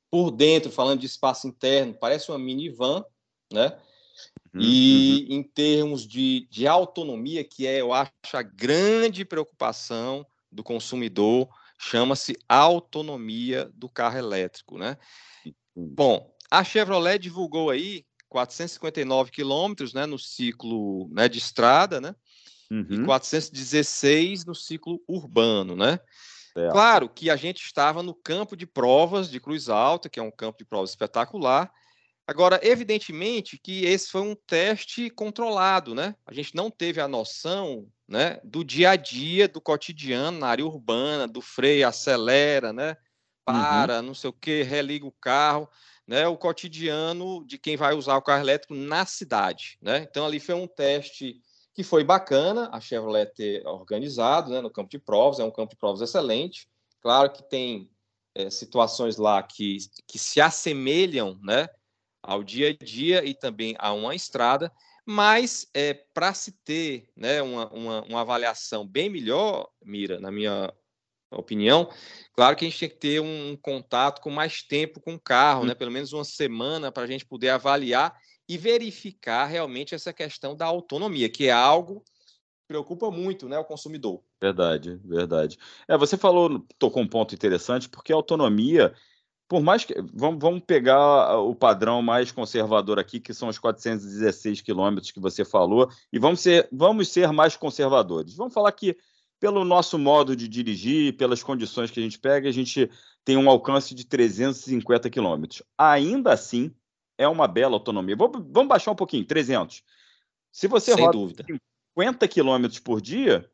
Por 0.09 0.31
dentro, 0.31 0.71
falando 0.71 1.01
de 1.01 1.05
espaço 1.05 1.49
interno, 1.49 1.93
parece 1.93 2.31
uma 2.31 2.39
minivan, 2.39 3.03
né? 3.51 3.77
Uhum, 4.53 4.61
e 4.61 5.27
uhum. 5.29 5.37
em 5.37 5.43
termos 5.43 6.05
de, 6.05 6.47
de 6.49 6.67
autonomia, 6.67 7.43
que 7.43 7.65
é, 7.65 7.79
eu 7.81 7.93
acho, 7.93 8.11
a 8.33 8.41
grande 8.41 9.23
preocupação 9.23 10.25
do 10.51 10.63
consumidor, 10.63 11.47
chama-se 11.77 12.37
autonomia 12.47 13.71
do 13.73 13.89
carro 13.89 14.17
elétrico, 14.17 14.77
né? 14.77 14.97
Bom, 15.75 16.31
a 16.49 16.63
Chevrolet 16.63 17.17
divulgou 17.17 17.69
aí 17.69 18.05
459 18.29 19.31
quilômetros, 19.31 19.93
né, 19.93 20.05
no 20.05 20.19
ciclo 20.19 21.09
né, 21.11 21.27
de 21.27 21.37
estrada, 21.37 21.99
né? 21.99 22.15
Uhum. 22.69 22.87
E 22.89 23.05
416 23.05 24.45
no 24.45 24.55
ciclo 24.55 25.01
urbano, 25.07 25.75
né? 25.75 25.99
É. 26.55 26.69
Claro 26.69 27.09
que 27.09 27.29
a 27.29 27.35
gente 27.35 27.61
estava 27.63 28.03
no 28.03 28.13
campo 28.13 28.55
de 28.55 28.65
provas 28.65 29.29
de 29.29 29.39
Cruz 29.39 29.69
Alta, 29.69 30.09
que 30.09 30.19
é 30.19 30.23
um 30.23 30.31
campo 30.31 30.57
de 30.57 30.65
provas 30.65 30.91
espetacular, 30.91 31.71
Agora, 32.31 32.59
evidentemente 32.63 33.57
que 33.57 33.85
esse 33.85 34.09
foi 34.09 34.21
um 34.21 34.35
teste 34.35 35.09
controlado, 35.09 35.93
né? 35.93 36.15
A 36.25 36.33
gente 36.33 36.55
não 36.55 36.71
teve 36.71 37.01
a 37.01 37.07
noção 37.07 37.87
né, 38.07 38.39
do 38.43 38.63
dia 38.63 38.91
a 38.91 38.95
dia, 38.95 39.47
do 39.47 39.59
cotidiano 39.59 40.39
na 40.39 40.47
área 40.47 40.65
urbana, 40.65 41.27
do 41.27 41.41
freio, 41.41 41.87
acelera, 41.87 42.71
né? 42.71 42.95
Para, 43.43 43.97
uhum. 43.97 44.07
não 44.07 44.13
sei 44.13 44.29
o 44.29 44.33
que, 44.33 44.63
religa 44.63 45.05
o 45.05 45.11
carro, 45.11 45.67
né? 46.07 46.25
O 46.27 46.37
cotidiano 46.37 47.45
de 47.45 47.57
quem 47.57 47.75
vai 47.75 47.93
usar 47.93 48.15
o 48.15 48.21
carro 48.21 48.43
elétrico 48.43 48.75
na 48.75 49.05
cidade, 49.05 49.77
né? 49.81 50.05
Então, 50.09 50.25
ali 50.25 50.39
foi 50.39 50.55
um 50.55 50.67
teste 50.67 51.41
que 51.73 51.83
foi 51.83 52.03
bacana 52.03 52.69
a 52.71 52.79
Chevrolet 52.79 53.33
ter 53.33 53.65
organizado, 53.67 54.51
né? 54.51 54.61
No 54.61 54.71
campo 54.71 54.89
de 54.89 54.99
provas, 54.99 55.39
é 55.39 55.43
um 55.43 55.51
campo 55.51 55.71
de 55.71 55.77
provas 55.77 56.01
excelente. 56.01 56.67
Claro 57.01 57.31
que 57.31 57.43
tem 57.49 57.89
é, 58.35 58.49
situações 58.49 59.17
lá 59.17 59.41
que, 59.43 59.77
que 60.07 60.17
se 60.17 60.39
assemelham, 60.39 61.37
né? 61.43 61.67
Ao 62.21 62.43
dia 62.43 62.69
a 62.69 62.83
dia 62.83 63.25
e 63.25 63.33
também 63.33 63.75
a 63.79 63.93
uma 63.93 64.15
estrada, 64.15 64.71
mas 65.05 65.67
é, 65.73 65.93
para 65.93 66.33
se 66.33 66.51
ter 66.63 67.09
né, 67.15 67.41
uma, 67.41 67.69
uma, 67.71 68.01
uma, 68.03 68.21
avaliação 68.21 68.85
bem 68.85 69.09
melhor, 69.09 69.67
Mira, 69.83 70.19
na 70.19 70.31
minha 70.31 70.71
opinião, 71.31 71.89
claro 72.33 72.55
que 72.55 72.65
a 72.65 72.69
gente 72.69 72.79
tem 72.79 72.89
que 72.89 72.97
ter 72.97 73.21
um 73.21 73.57
contato 73.61 74.21
com 74.21 74.29
mais 74.29 74.61
tempo 74.61 74.99
com 74.99 75.15
o 75.15 75.19
carro, 75.19 75.65
né, 75.65 75.73
pelo 75.73 75.91
menos 75.91 76.13
uma 76.13 76.23
semana, 76.23 76.91
para 76.91 77.03
a 77.03 77.07
gente 77.07 77.25
poder 77.25 77.49
avaliar 77.49 78.15
e 78.47 78.57
verificar 78.57 79.45
realmente 79.45 79.95
essa 79.95 80.11
questão 80.11 80.55
da 80.55 80.65
autonomia, 80.65 81.29
que 81.29 81.47
é 81.47 81.51
algo 81.51 82.03
que 82.59 82.67
preocupa 82.67 83.09
muito 83.09 83.47
né, 83.47 83.57
o 83.57 83.65
consumidor. 83.65 84.21
Verdade, 84.41 84.99
verdade. 85.05 85.57
É, 85.87 85.97
você 85.97 86.17
falou, 86.17 86.65
tocou 86.77 87.01
um 87.01 87.07
ponto 87.07 87.33
interessante, 87.33 87.87
porque 87.87 88.11
a 88.11 88.15
autonomia 88.15 88.93
por 89.51 89.61
mais 89.61 89.83
que. 89.83 89.93
Vamos, 90.13 90.39
vamos 90.39 90.61
pegar 90.65 91.37
o 91.39 91.53
padrão 91.53 92.01
mais 92.01 92.31
conservador 92.31 92.97
aqui, 92.97 93.19
que 93.19 93.33
são 93.33 93.49
os 93.49 93.59
416 93.59 94.61
quilômetros 94.61 95.11
que 95.11 95.19
você 95.19 95.43
falou, 95.43 95.91
e 96.09 96.17
vamos 96.17 96.39
ser, 96.39 96.69
vamos 96.71 97.09
ser 97.09 97.33
mais 97.33 97.57
conservadores. 97.57 98.33
Vamos 98.33 98.53
falar 98.53 98.71
que, 98.71 98.95
pelo 99.41 99.65
nosso 99.65 99.99
modo 99.99 100.37
de 100.37 100.47
dirigir, 100.47 101.17
pelas 101.17 101.43
condições 101.43 101.91
que 101.91 101.99
a 101.99 102.03
gente 102.03 102.17
pega, 102.17 102.47
a 102.47 102.51
gente 102.53 102.89
tem 103.25 103.35
um 103.35 103.49
alcance 103.49 103.93
de 103.93 104.05
350 104.05 105.09
quilômetros. 105.09 105.61
Ainda 105.77 106.31
assim, 106.31 106.73
é 107.17 107.27
uma 107.27 107.45
bela 107.45 107.75
autonomia. 107.75 108.15
Vamos, 108.15 108.47
vamos 108.49 108.69
baixar 108.69 108.91
um 108.91 108.95
pouquinho, 108.95 109.25
300. 109.25 109.83
Se 110.49 110.65
você 110.69 110.93
Sem 110.93 111.03
roda 111.03 111.17
dúvida. 111.17 111.45
50 111.93 112.25
quilômetros 112.29 112.79
por 112.79 113.01
dia, 113.01 113.51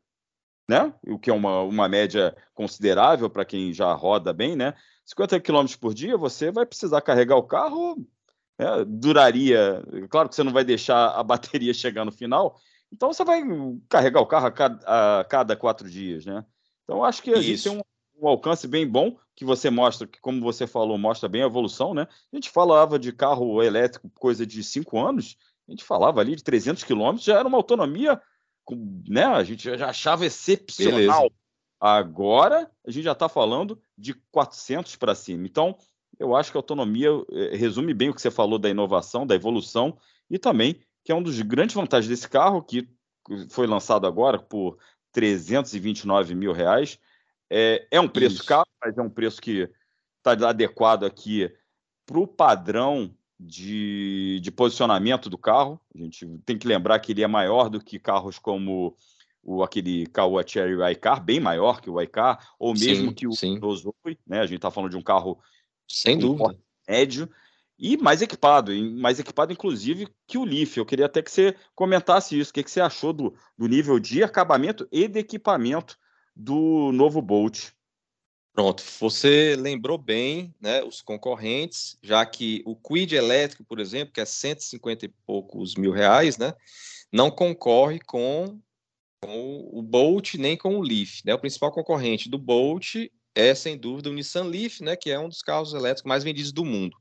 né? 0.70 0.94
O 1.08 1.18
que 1.18 1.28
é 1.28 1.34
uma, 1.34 1.62
uma 1.62 1.88
média 1.88 2.36
considerável 2.54 3.28
para 3.28 3.44
quem 3.44 3.72
já 3.72 3.92
roda 3.94 4.32
bem, 4.32 4.54
né? 4.54 4.74
50 5.08 5.40
km 5.40 5.64
por 5.80 5.94
dia, 5.94 6.18
você 6.18 6.50
vai 6.50 6.66
precisar 6.66 7.00
carregar 7.00 7.36
o 7.36 7.42
carro, 7.42 7.96
né, 8.58 8.84
duraria. 8.86 9.82
Claro 10.10 10.28
que 10.28 10.34
você 10.34 10.42
não 10.42 10.52
vai 10.52 10.64
deixar 10.64 11.12
a 11.12 11.22
bateria 11.22 11.72
chegar 11.72 12.04
no 12.04 12.12
final, 12.12 12.60
então 12.92 13.10
você 13.12 13.24
vai 13.24 13.42
carregar 13.88 14.20
o 14.20 14.26
carro 14.26 14.46
a 14.46 14.50
cada, 14.50 15.20
a 15.20 15.24
cada 15.24 15.56
quatro 15.56 15.88
dias, 15.88 16.26
né? 16.26 16.44
Então 16.84 17.04
acho 17.04 17.22
que 17.22 17.32
a 17.32 17.40
gente 17.40 17.62
tem 17.62 17.72
um, 17.72 17.80
um, 18.22 18.28
alcance 18.28 18.66
bem 18.68 18.86
bom 18.86 19.16
que 19.34 19.46
você 19.46 19.70
mostra, 19.70 20.06
que 20.06 20.20
como 20.20 20.42
você 20.42 20.66
falou, 20.66 20.98
mostra 20.98 21.28
bem 21.28 21.42
a 21.42 21.46
evolução, 21.46 21.94
né? 21.94 22.06
A 22.30 22.36
gente 22.36 22.50
falava 22.50 22.98
de 22.98 23.10
carro 23.10 23.62
elétrico 23.62 24.10
coisa 24.10 24.46
de 24.46 24.62
cinco 24.62 24.98
anos, 24.98 25.38
a 25.66 25.70
gente 25.70 25.84
falava 25.84 26.20
ali 26.20 26.36
de 26.36 26.44
300 26.44 26.84
quilômetros, 26.84 27.24
já 27.24 27.38
era 27.38 27.48
uma 27.48 27.58
autonomia, 27.58 28.20
né? 29.06 29.24
A 29.24 29.42
gente 29.42 29.62
já 29.62 29.88
achava 29.88 30.26
excepcional. 30.26 30.98
Beleza. 30.98 31.32
Agora 31.80 32.70
a 32.86 32.90
gente 32.90 33.04
já 33.04 33.12
está 33.12 33.28
falando 33.28 33.80
de 33.96 34.14
400 34.32 34.96
para 34.96 35.14
cima. 35.14 35.46
Então, 35.46 35.76
eu 36.18 36.34
acho 36.34 36.50
que 36.50 36.58
a 36.58 36.60
autonomia 36.60 37.10
eh, 37.30 37.56
resume 37.56 37.94
bem 37.94 38.08
o 38.08 38.14
que 38.14 38.20
você 38.20 38.30
falou 38.30 38.58
da 38.58 38.68
inovação, 38.68 39.26
da 39.26 39.34
evolução 39.34 39.96
e 40.28 40.38
também 40.38 40.80
que 41.04 41.12
é 41.12 41.14
um 41.14 41.22
dos 41.22 41.40
grandes 41.40 41.74
vantagens 41.74 42.08
desse 42.08 42.28
carro 42.28 42.62
que 42.62 42.86
foi 43.48 43.66
lançado 43.66 44.06
agora 44.06 44.38
por 44.38 44.78
329 45.12 46.34
mil 46.34 46.52
reais. 46.52 46.98
É, 47.50 47.86
é 47.90 48.00
um 48.00 48.08
preço 48.08 48.36
Isso. 48.36 48.46
caro, 48.46 48.68
mas 48.78 48.96
é 48.96 49.00
um 49.00 49.08
preço 49.08 49.40
que 49.40 49.70
está 50.18 50.32
adequado 50.48 51.04
aqui 51.04 51.50
para 52.04 52.18
o 52.18 52.26
padrão 52.26 53.14
de, 53.38 54.38
de 54.42 54.50
posicionamento 54.50 55.30
do 55.30 55.38
carro. 55.38 55.80
A 55.94 55.98
gente 55.98 56.26
tem 56.44 56.58
que 56.58 56.68
lembrar 56.68 56.98
que 56.98 57.12
ele 57.12 57.22
é 57.22 57.26
maior 57.26 57.70
do 57.70 57.80
que 57.80 57.98
carros 57.98 58.38
como 58.38 58.96
o 59.48 59.62
aquele 59.62 60.06
Caoa 60.08 60.46
Cherry 60.46 60.76
iCar, 60.92 61.24
bem 61.24 61.40
maior 61.40 61.80
que 61.80 61.88
o 61.88 62.00
iCar, 62.02 62.54
ou 62.58 62.74
mesmo 62.74 63.08
sim, 63.08 63.14
que 63.14 63.26
o 63.26 63.32
sim. 63.32 63.58
né? 64.26 64.40
A 64.40 64.46
gente 64.46 64.56
está 64.56 64.70
falando 64.70 64.90
de 64.90 64.96
um 64.98 65.02
carro 65.02 65.38
sem 65.88 66.18
dúvida 66.18 66.54
médio 66.86 67.30
e 67.78 67.96
mais 67.96 68.20
equipado, 68.20 68.72
mais 68.74 69.18
equipado 69.18 69.52
inclusive 69.52 70.06
que 70.26 70.36
o 70.36 70.44
Leaf. 70.44 70.76
Eu 70.76 70.84
queria 70.84 71.06
até 71.06 71.22
que 71.22 71.30
você 71.30 71.56
comentasse 71.74 72.38
isso, 72.38 72.50
o 72.50 72.54
que, 72.54 72.62
que 72.62 72.70
você 72.70 72.80
achou 72.80 73.12
do, 73.12 73.34
do 73.56 73.66
nível 73.66 73.98
de 73.98 74.22
acabamento 74.22 74.86
e 74.92 75.08
de 75.08 75.20
equipamento 75.20 75.96
do 76.36 76.92
novo 76.92 77.22
Bolt. 77.22 77.70
Pronto, 78.52 78.82
você 79.00 79.56
lembrou 79.56 79.96
bem, 79.96 80.52
né, 80.60 80.82
os 80.82 81.00
concorrentes, 81.00 81.96
já 82.02 82.26
que 82.26 82.62
o 82.66 82.74
Quid 82.74 83.14
elétrico, 83.14 83.64
por 83.64 83.78
exemplo, 83.78 84.12
que 84.12 84.20
é 84.20 84.24
150 84.24 85.06
e 85.06 85.08
poucos 85.24 85.76
mil 85.76 85.92
reais, 85.92 86.36
né, 86.36 86.52
não 87.12 87.30
concorre 87.30 88.00
com 88.00 88.60
com 89.20 89.68
o 89.72 89.82
Bolt 89.82 90.34
nem 90.34 90.56
com 90.56 90.76
o 90.76 90.82
Leaf. 90.82 91.22
Né? 91.24 91.34
O 91.34 91.38
principal 91.38 91.72
concorrente 91.72 92.28
do 92.28 92.38
Bolt 92.38 92.94
é, 93.34 93.54
sem 93.54 93.76
dúvida, 93.76 94.10
o 94.10 94.12
Nissan 94.12 94.44
Leaf, 94.44 94.80
né? 94.80 94.96
que 94.96 95.10
é 95.10 95.18
um 95.18 95.28
dos 95.28 95.42
carros 95.42 95.72
elétricos 95.74 96.08
mais 96.08 96.24
vendidos 96.24 96.52
do 96.52 96.64
mundo. 96.64 96.96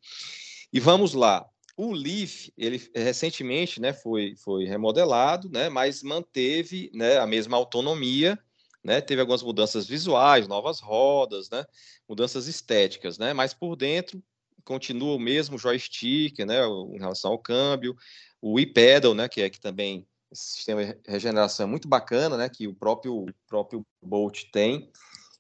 E 0.72 0.80
vamos 0.80 1.14
lá. 1.14 1.46
O 1.76 1.94
Leaf, 1.94 2.50
ele 2.58 2.82
recentemente 2.96 3.80
né, 3.80 3.94
foi, 3.94 4.36
foi 4.36 4.66
remodelado, 4.66 5.48
né, 5.48 5.70
mas 5.70 6.02
manteve 6.02 6.90
né, 6.92 7.20
a 7.20 7.28
mesma 7.28 7.56
autonomia, 7.56 8.38
né, 8.84 9.00
teve 9.00 9.22
algumas 9.22 9.44
mudanças 9.44 9.86
visuais, 9.86 10.48
novas 10.48 10.80
rodas, 10.80 11.52
né, 11.52 11.64
mudanças 12.10 12.48
estéticas, 12.48 13.20
né, 13.20 13.32
mas 13.32 13.54
por 13.54 13.76
dentro 13.76 14.24
continua 14.66 15.16
o 15.16 15.20
mesmo 15.20 15.56
joystick, 15.60 16.40
né, 16.40 16.66
em 16.66 16.98
relação 16.98 17.32
ao 17.32 17.38
câmbio, 17.38 17.96
o 18.42 18.60
e-pedal, 18.60 19.14
né, 19.14 19.30
que 19.30 19.42
é 19.42 19.50
que 19.50 19.60
também 19.60 20.07
esse 20.32 20.56
sistema 20.56 20.86
de 20.86 20.98
regeneração 21.08 21.66
é 21.66 21.70
muito 21.70 21.88
bacana, 21.88 22.38
né, 22.38 22.50
que 22.50 22.68
o 22.68 22.74
próprio, 22.74 23.26
próprio 23.48 23.86
Bolt 24.02 24.44
tem. 24.52 24.92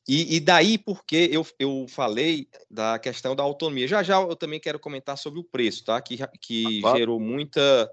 E, 0.07 0.37
e, 0.37 0.39
daí 0.39 0.77
porque 0.77 1.29
eu, 1.31 1.45
eu 1.59 1.85
falei 1.89 2.47
da 2.71 2.97
questão 2.97 3.35
da 3.35 3.43
autonomia. 3.43 3.87
Já 3.87 4.01
já 4.01 4.21
eu 4.21 4.35
também 4.37 4.59
quero 4.59 4.79
comentar 4.79 5.17
sobre 5.17 5.39
o 5.39 5.43
preço, 5.43 5.83
tá? 5.83 5.99
Que, 5.99 6.17
que 6.39 6.81
ah, 6.85 6.95
gerou 6.95 7.19
muita. 7.19 7.91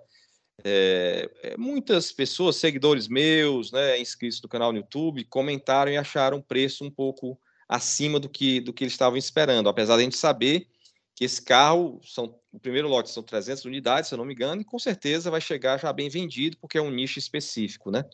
É, 0.64 1.56
muitas 1.58 2.12
pessoas, 2.12 2.54
seguidores 2.54 3.08
meus, 3.08 3.72
né, 3.72 3.98
inscritos 3.98 4.38
do 4.40 4.48
canal 4.48 4.70
no 4.70 4.78
YouTube, 4.78 5.24
comentaram 5.24 5.90
e 5.90 5.96
acharam 5.96 6.38
o 6.38 6.42
preço 6.42 6.84
um 6.84 6.90
pouco 6.90 7.36
acima 7.68 8.20
do 8.20 8.28
que, 8.28 8.60
do 8.60 8.72
que 8.72 8.84
eles 8.84 8.94
estavam 8.94 9.18
esperando, 9.18 9.68
apesar 9.68 9.96
de 9.96 10.02
a 10.02 10.04
gente 10.04 10.16
saber 10.16 10.68
que 11.16 11.24
esse 11.24 11.42
carro, 11.42 12.00
são, 12.04 12.38
o 12.54 12.60
primeiro 12.60 12.86
lote 12.86 13.10
são 13.10 13.22
300 13.22 13.64
unidades, 13.64 14.08
se 14.08 14.14
eu 14.14 14.18
não 14.18 14.24
me 14.24 14.32
engano, 14.32 14.62
e 14.62 14.64
com 14.64 14.78
certeza 14.78 15.28
vai 15.28 15.40
chegar 15.40 15.80
já 15.80 15.92
bem 15.92 16.08
vendido, 16.08 16.56
porque 16.60 16.78
é 16.78 16.82
um 16.82 16.90
nicho 16.90 17.18
específico, 17.18 17.90
né? 17.90 18.04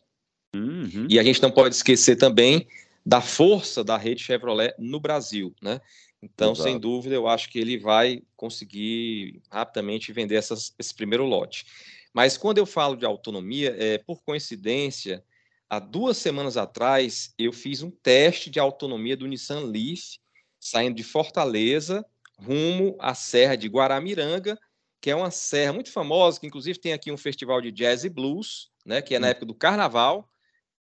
Uhum. 0.55 1.05
E 1.07 1.19
a 1.19 1.23
gente 1.23 1.41
não 1.43 1.51
pode 1.51 1.75
esquecer 1.75 2.15
também 2.15 2.67
da 3.05 3.21
força 3.21 3.83
da 3.83 3.97
rede 3.97 4.23
Chevrolet 4.23 4.73
no 4.79 4.99
Brasil, 4.99 5.53
né? 5.61 5.79
Então, 6.23 6.53
Exato. 6.53 6.69
sem 6.69 6.79
dúvida, 6.79 7.13
eu 7.13 7.27
acho 7.27 7.49
que 7.49 7.59
ele 7.59 7.77
vai 7.77 8.23
conseguir 8.35 9.41
rapidamente 9.49 10.11
vender 10.11 10.35
essas, 10.35 10.73
esse 10.77 10.93
primeiro 10.93 11.25
lote. 11.25 11.65
Mas 12.11 12.35
quando 12.35 12.57
eu 12.57 12.65
falo 12.65 12.95
de 12.95 13.05
autonomia, 13.05 13.75
é, 13.77 13.99
por 13.99 14.23
coincidência, 14.23 15.23
há 15.69 15.79
duas 15.79 16.17
semanas 16.17 16.57
atrás, 16.57 17.33
eu 17.37 17.53
fiz 17.53 17.83
um 17.83 17.91
teste 17.91 18.49
de 18.49 18.59
autonomia 18.59 19.15
do 19.15 19.27
Nissan 19.27 19.61
Leaf, 19.61 20.17
saindo 20.59 20.95
de 20.95 21.03
Fortaleza, 21.03 22.03
rumo 22.43 22.95
à 22.99 23.13
Serra 23.13 23.55
de 23.55 23.67
Guaramiranga, 23.67 24.57
que 24.99 25.09
é 25.09 25.15
uma 25.15 25.31
serra 25.31 25.73
muito 25.73 25.91
famosa, 25.91 26.39
que 26.39 26.47
inclusive 26.47 26.79
tem 26.79 26.93
aqui 26.93 27.11
um 27.11 27.17
festival 27.17 27.59
de 27.61 27.71
jazz 27.71 28.03
e 28.03 28.09
blues, 28.09 28.69
né, 28.85 29.01
que 29.01 29.15
é 29.15 29.19
na 29.19 29.27
hum. 29.27 29.29
época 29.31 29.45
do 29.45 29.55
carnaval. 29.55 30.29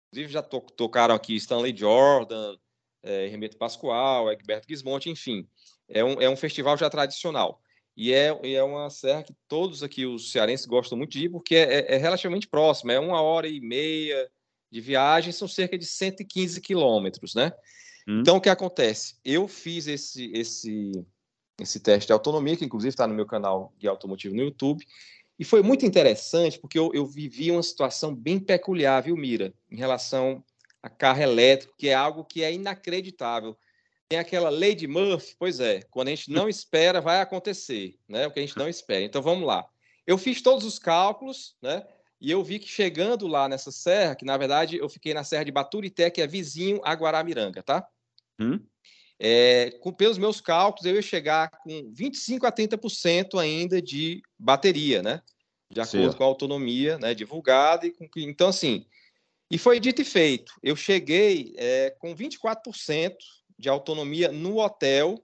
Inclusive 0.08 0.32
já 0.32 0.42
to 0.42 0.60
tocaram 0.60 1.14
aqui 1.14 1.36
Stanley 1.36 1.76
Jordan, 1.76 2.56
é, 3.02 3.26
Remeto 3.28 3.56
Pascoal, 3.56 4.30
Egberto 4.32 4.66
Gismonte, 4.68 5.10
enfim. 5.10 5.46
É 5.88 6.02
um, 6.02 6.20
é 6.20 6.28
um 6.28 6.36
festival 6.36 6.76
já 6.76 6.88
tradicional. 6.90 7.60
E 7.96 8.12
é, 8.12 8.28
é 8.54 8.62
uma 8.62 8.88
serra 8.90 9.24
que 9.24 9.34
todos 9.48 9.82
aqui, 9.82 10.06
os 10.06 10.30
cearenses, 10.30 10.66
gostam 10.66 10.96
muito 10.96 11.10
de 11.10 11.24
ir, 11.24 11.28
porque 11.28 11.56
é, 11.56 11.80
é, 11.80 11.94
é 11.94 11.96
relativamente 11.96 12.46
próxima, 12.46 12.92
é 12.92 12.98
uma 12.98 13.20
hora 13.20 13.48
e 13.48 13.60
meia, 13.60 14.30
de 14.70 14.80
viagem 14.80 15.32
são 15.32 15.48
cerca 15.48 15.76
de 15.76 15.84
115 15.84 16.60
quilômetros, 16.60 17.34
né? 17.34 17.52
Hum. 18.06 18.20
Então, 18.20 18.36
o 18.36 18.40
que 18.40 18.48
acontece? 18.48 19.16
Eu 19.24 19.48
fiz 19.48 19.86
esse, 19.86 20.30
esse, 20.32 20.92
esse 21.58 21.80
teste 21.80 22.06
de 22.06 22.12
autonomia, 22.12 22.56
que 22.56 22.64
inclusive 22.64 22.90
está 22.90 23.06
no 23.06 23.14
meu 23.14 23.26
canal 23.26 23.72
de 23.78 23.88
automotivo 23.88 24.34
no 24.34 24.42
YouTube, 24.42 24.84
e 25.38 25.44
foi 25.44 25.62
muito 25.62 25.86
interessante, 25.86 26.58
porque 26.58 26.78
eu, 26.78 26.90
eu 26.92 27.06
vivi 27.06 27.50
uma 27.50 27.62
situação 27.62 28.14
bem 28.14 28.40
peculiar, 28.40 29.02
viu, 29.02 29.16
Mira, 29.16 29.54
em 29.70 29.76
relação 29.76 30.42
a 30.82 30.88
carro 30.88 31.22
elétrico, 31.22 31.74
que 31.76 31.88
é 31.88 31.94
algo 31.94 32.24
que 32.24 32.42
é 32.42 32.52
inacreditável. 32.52 33.56
Tem 34.08 34.18
aquela 34.18 34.48
lei 34.48 34.74
de 34.74 34.86
Murphy, 34.86 35.36
pois 35.38 35.60
é, 35.60 35.82
quando 35.90 36.08
a 36.08 36.10
gente 36.10 36.30
não 36.30 36.48
espera, 36.48 37.00
vai 37.00 37.20
acontecer, 37.20 37.96
né? 38.08 38.26
O 38.26 38.32
que 38.32 38.40
a 38.40 38.42
gente 38.42 38.56
não 38.56 38.68
espera. 38.68 39.02
Então, 39.02 39.22
vamos 39.22 39.46
lá. 39.46 39.66
Eu 40.06 40.16
fiz 40.16 40.40
todos 40.40 40.64
os 40.64 40.78
cálculos, 40.78 41.54
né? 41.62 41.86
E 42.20 42.30
eu 42.30 42.42
vi 42.42 42.58
que 42.58 42.66
chegando 42.66 43.28
lá 43.28 43.48
nessa 43.48 43.70
serra, 43.70 44.16
que 44.16 44.24
na 44.24 44.36
verdade 44.36 44.76
eu 44.76 44.88
fiquei 44.88 45.14
na 45.14 45.22
serra 45.22 45.44
de 45.44 45.52
Baturité, 45.52 46.10
que 46.10 46.20
é 46.20 46.26
vizinho 46.26 46.80
a 46.82 46.92
Guaramiranga, 46.94 47.62
tá? 47.62 47.86
Hum? 48.40 48.58
É, 49.20 49.72
com, 49.80 49.92
pelos 49.92 50.16
meus 50.16 50.40
cálculos, 50.40 50.86
eu 50.86 50.94
ia 50.94 51.02
chegar 51.02 51.50
com 51.50 51.90
25 51.92 52.46
a 52.46 52.52
30% 52.52 53.38
ainda 53.38 53.82
de 53.82 54.22
bateria, 54.38 55.02
né? 55.02 55.22
De 55.70 55.80
acordo 55.80 56.16
com 56.16 56.22
a 56.22 56.26
autonomia 56.26 56.98
né, 56.98 57.14
divulgada. 57.14 57.86
E 57.86 57.90
com, 57.90 58.08
então, 58.16 58.48
assim, 58.48 58.86
e 59.50 59.58
foi 59.58 59.80
dito 59.80 60.02
e 60.02 60.04
feito. 60.04 60.52
Eu 60.62 60.76
cheguei 60.76 61.54
é, 61.56 61.90
com 61.98 62.14
24% 62.14 63.16
de 63.58 63.68
autonomia 63.68 64.30
no 64.30 64.58
hotel. 64.58 65.22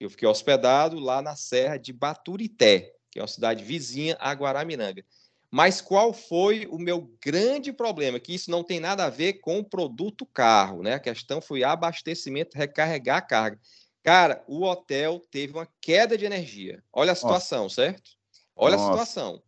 Eu 0.00 0.08
fiquei 0.08 0.28
hospedado 0.28 0.98
lá 0.98 1.20
na 1.20 1.36
Serra 1.36 1.76
de 1.76 1.92
Baturité, 1.92 2.94
que 3.10 3.18
é 3.18 3.22
uma 3.22 3.28
cidade 3.28 3.64
vizinha 3.64 4.16
a 4.20 4.32
Guaramiranga. 4.32 5.04
Mas 5.50 5.80
qual 5.80 6.12
foi 6.12 6.66
o 6.66 6.78
meu 6.78 7.10
grande 7.24 7.72
problema? 7.72 8.20
Que 8.20 8.34
isso 8.34 8.50
não 8.50 8.62
tem 8.62 8.78
nada 8.78 9.04
a 9.04 9.10
ver 9.10 9.34
com 9.34 9.58
o 9.58 9.64
produto 9.64 10.26
carro, 10.26 10.82
né? 10.82 10.94
A 10.94 11.00
questão 11.00 11.40
foi 11.40 11.64
abastecimento, 11.64 12.56
recarregar 12.56 13.16
a 13.16 13.22
carga. 13.22 13.58
Cara, 14.02 14.44
o 14.46 14.64
hotel 14.64 15.20
teve 15.30 15.54
uma 15.54 15.66
queda 15.80 16.18
de 16.18 16.26
energia. 16.26 16.82
Olha 16.92 17.12
a 17.12 17.16
situação, 17.16 17.64
Nossa. 17.64 17.74
certo? 17.76 18.10
Olha 18.54 18.76
Nossa. 18.76 18.88
a 18.88 18.92
situação. 18.92 19.42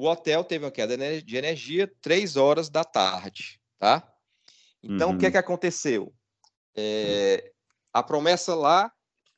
O 0.00 0.06
hotel 0.06 0.42
teve 0.42 0.64
uma 0.64 0.70
queda 0.70 0.96
de 1.20 1.36
energia 1.36 1.92
três 2.00 2.36
horas 2.36 2.68
da 2.68 2.82
tarde, 2.82 3.60
tá? 3.78 4.10
Então, 4.82 5.10
uhum. 5.10 5.16
o 5.16 5.18
que 5.18 5.26
é 5.26 5.30
que 5.30 5.36
aconteceu? 5.36 6.12
É, 6.74 7.52
a 7.92 8.02
promessa 8.02 8.54
lá, 8.54 8.90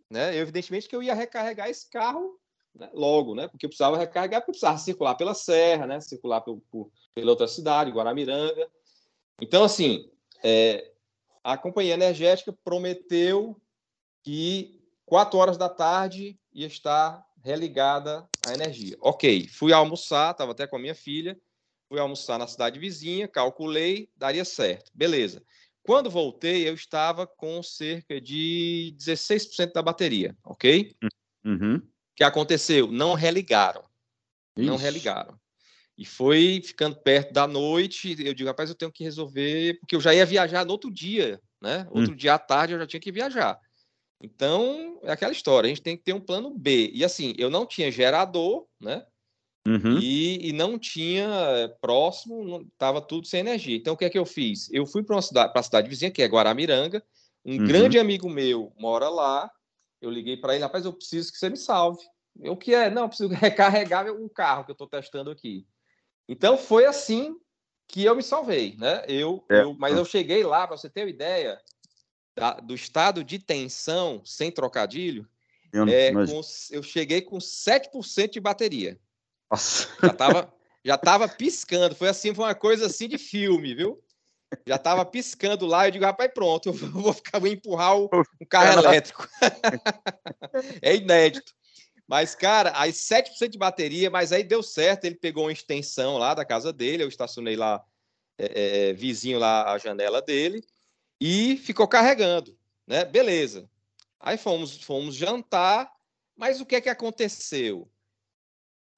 né? 0.09 0.37
Evidentemente 0.37 0.89
que 0.89 0.95
eu 0.95 1.03
ia 1.03 1.15
recarregar 1.15 1.69
esse 1.69 1.89
carro 1.91 2.41
né, 2.75 2.91
logo, 2.95 3.35
né? 3.35 3.49
Porque 3.49 3.69
precisava 3.69 3.99
recarregar, 3.99 4.41
porque 4.41 4.53
precisava 4.53 4.79
circular 4.79 5.15
pela 5.15 5.35
serra, 5.35 5.87
né? 5.87 6.01
Circular 6.01 6.41
por, 6.41 6.61
por, 6.71 6.91
pela 7.15 7.31
outra 7.31 7.47
cidade, 7.47 7.91
Guaramiranga. 7.91 8.69
Então, 9.41 9.65
assim, 9.65 10.11
é, 10.43 10.93
a 11.43 11.57
companhia 11.57 11.95
energética 11.95 12.57
prometeu 12.65 13.61
que 14.23 14.81
quatro 15.05 15.39
horas 15.39 15.59
da 15.59 15.69
tarde 15.69 16.39
ia 16.53 16.67
estar 16.67 17.25
religada 17.43 18.29
a 18.47 18.55
energia. 18.55 18.97
Ok, 19.01 19.49
fui 19.49 19.73
almoçar, 19.73 20.31
estava 20.31 20.53
até 20.53 20.67
com 20.67 20.77
a 20.77 20.79
minha 20.79 20.95
filha, 20.95 21.39
fui 21.89 21.99
almoçar 21.99 22.39
na 22.39 22.47
cidade 22.47 22.79
vizinha, 22.79 23.29
calculei, 23.29 24.09
daria 24.17 24.45
certo. 24.45 24.91
Beleza. 24.95 25.43
Quando 25.83 26.09
voltei, 26.09 26.69
eu 26.69 26.75
estava 26.75 27.27
com 27.27 27.61
cerca 27.63 28.21
de 28.21 28.95
16% 28.97 29.73
da 29.73 29.83
bateria, 29.83 30.37
ok? 30.45 30.95
Uhum 31.45 31.83
que 32.17 32.25
aconteceu? 32.25 32.91
Não 32.91 33.15
religaram. 33.15 33.83
Ixi. 34.57 34.67
Não 34.67 34.77
religaram. 34.77 35.39
E 35.97 36.05
foi 36.05 36.61
ficando 36.65 36.97
perto 36.97 37.33
da 37.33 37.47
noite, 37.47 38.17
eu 38.25 38.35
digo, 38.35 38.49
rapaz, 38.49 38.71
eu 38.71 38.75
tenho 38.75 38.91
que 38.91 39.05
resolver, 39.05 39.79
porque 39.81 39.95
eu 39.95 40.01
já 40.01 40.15
ia 40.15 40.27
viajar 40.27 40.65
no 40.65 40.73
outro 40.73 40.91
dia, 40.91 41.41
né? 41.61 41.87
Hum. 41.91 41.99
Outro 41.99 42.13
hum. 42.13 42.17
dia 42.17 42.35
à 42.35 42.39
tarde 42.39 42.75
eu 42.75 42.79
já 42.79 42.87
tinha 42.87 43.01
que 43.01 43.13
viajar. 43.13 43.59
Então, 44.23 45.01
é 45.03 45.13
aquela 45.13 45.33
história, 45.33 45.67
a 45.67 45.69
gente 45.69 45.83
tem 45.83 45.97
que 45.97 46.05
ter 46.05 46.13
um 46.13 46.21
plano 46.21 46.51
B. 46.57 46.91
E 46.95 47.05
assim, 47.05 47.35
eu 47.37 47.51
não 47.51 47.67
tinha 47.67 47.91
gerador, 47.91 48.67
né? 48.81 49.05
Uhum. 49.67 49.99
E, 50.01 50.49
e, 50.49 50.53
não 50.53 50.77
tinha 50.77 51.29
eh, 51.29 51.69
próximo, 51.81 52.67
estava 52.73 53.01
tudo 53.01 53.29
sem 53.29 53.41
energia. 53.41 53.77
Então, 53.77 53.95
o 53.95 53.97
que 53.97 54.05
é 54.05 54.11
que 54.11 54.19
eu 54.19 54.27
fiz? 54.27 54.69
Eu 54.73 54.85
fui 54.85 55.05
para 55.05 55.15
uma 55.15 55.23
cidade, 55.23 55.53
para 55.53 55.61
a 55.61 55.63
cidade 55.63 55.89
vizinha, 55.89 56.11
que 56.11 56.21
é 56.21 56.27
Guaramiranga. 56.27 57.03
Um 57.45 57.59
uhum. 57.59 57.67
grande 57.67 57.99
amigo 57.99 58.29
meu 58.29 58.73
mora 58.77 59.09
lá. 59.09 59.49
Eu 60.03 60.11
liguei 60.11 60.37
para 60.37 60.55
ele, 60.55 60.65
rapaz, 60.65 60.85
eu 60.85 60.93
preciso 60.93 61.33
que 61.33 61.39
você 61.39 61.49
me 61.49 61.57
salve. 61.57 62.05
O 62.41 62.57
que 62.57 62.75
é? 62.75 62.91
Não, 62.91 63.03
eu 63.03 63.09
preciso 63.09 63.31
recarregar 63.33 64.07
o 64.11 64.29
carro 64.29 64.65
que 64.65 64.73
eu 64.73 64.75
estou 64.75 64.89
testando 64.89 65.31
aqui. 65.31 65.67
Então 66.29 66.59
foi 66.59 66.85
assim 66.85 67.37
que 67.87 68.05
eu 68.05 68.17
me 68.17 68.23
salvei, 68.23 68.77
né? 68.77 69.05
Eu, 69.07 69.45
é. 69.51 69.63
eu 69.63 69.75
mas 69.75 69.97
eu 69.97 70.05
cheguei 70.05 70.43
lá, 70.43 70.67
para 70.67 70.77
você 70.77 70.91
ter 70.91 71.03
uma 71.03 71.11
ideia, 71.11 71.61
da, 72.35 72.55
do 72.55 72.75
estado 72.75 73.23
de 73.23 73.39
tensão, 73.39 74.23
sem 74.25 74.51
trocadilho, 74.51 75.29
eu, 75.73 75.87
é, 75.87 76.13
com, 76.13 76.41
eu 76.71 76.83
cheguei 76.83 77.23
com 77.23 77.39
7% 77.39 78.31
de 78.31 78.41
bateria. 78.41 78.99
Nossa. 79.51 79.89
Já 80.03 80.13
tava, 80.13 80.55
já 80.85 80.99
tava 80.99 81.29
piscando. 81.29 81.95
Foi 81.95 82.09
assim, 82.09 82.35
foi 82.35 82.45
uma 82.45 82.55
coisa 82.55 82.87
assim 82.87 83.09
de 83.09 83.19
filme, 83.19 83.75
viu? 83.75 84.03
Já 84.67 84.79
tava 84.79 85.05
piscando 85.05 85.67
lá, 85.67 85.87
eu 85.87 85.91
digo, 85.91 86.05
rapaz, 86.05 86.31
pronto, 86.33 86.69
eu 86.69 86.73
vou 86.73 87.13
ficar, 87.13 87.39
vou 87.39 87.49
empurrar 87.49 87.97
o, 87.97 88.11
um 88.41 88.47
carro 88.49 88.81
elétrico. 88.81 89.29
é 90.83 90.97
inédito. 90.97 91.53
Mas, 92.07 92.35
cara, 92.35 92.73
aí 92.75 92.93
7% 92.93 93.49
de 93.49 93.59
bateria, 93.59 94.11
mas 94.11 94.33
aí 94.33 94.45
deu 94.45 94.63
certo, 94.63 95.05
ele 95.05 95.15
pegou 95.15 95.45
uma 95.45 95.53
extensão 95.53 96.19
lá 96.19 96.35
da 96.35 96.45
casa 96.45 96.73
dele, 96.73 97.03
eu 97.03 97.09
estacionei 97.09 97.57
lá, 97.57 97.83
é, 98.39 98.91
é, 98.91 98.93
vizinho 98.93 99.39
lá 99.39 99.73
a 99.73 99.79
janela 99.79 100.21
dele, 100.21 100.63
e 101.21 101.57
ficou 101.57 101.89
carregando, 101.89 102.57
né? 102.87 103.05
Beleza. 103.05 103.69
Aí 104.21 104.37
fomos, 104.37 104.77
fomos 104.83 105.15
jantar, 105.15 105.91
mas 106.37 106.61
o 106.61 106.67
que 106.67 106.77
é 106.77 106.81
que 106.81 106.89
aconteceu? 106.89 107.91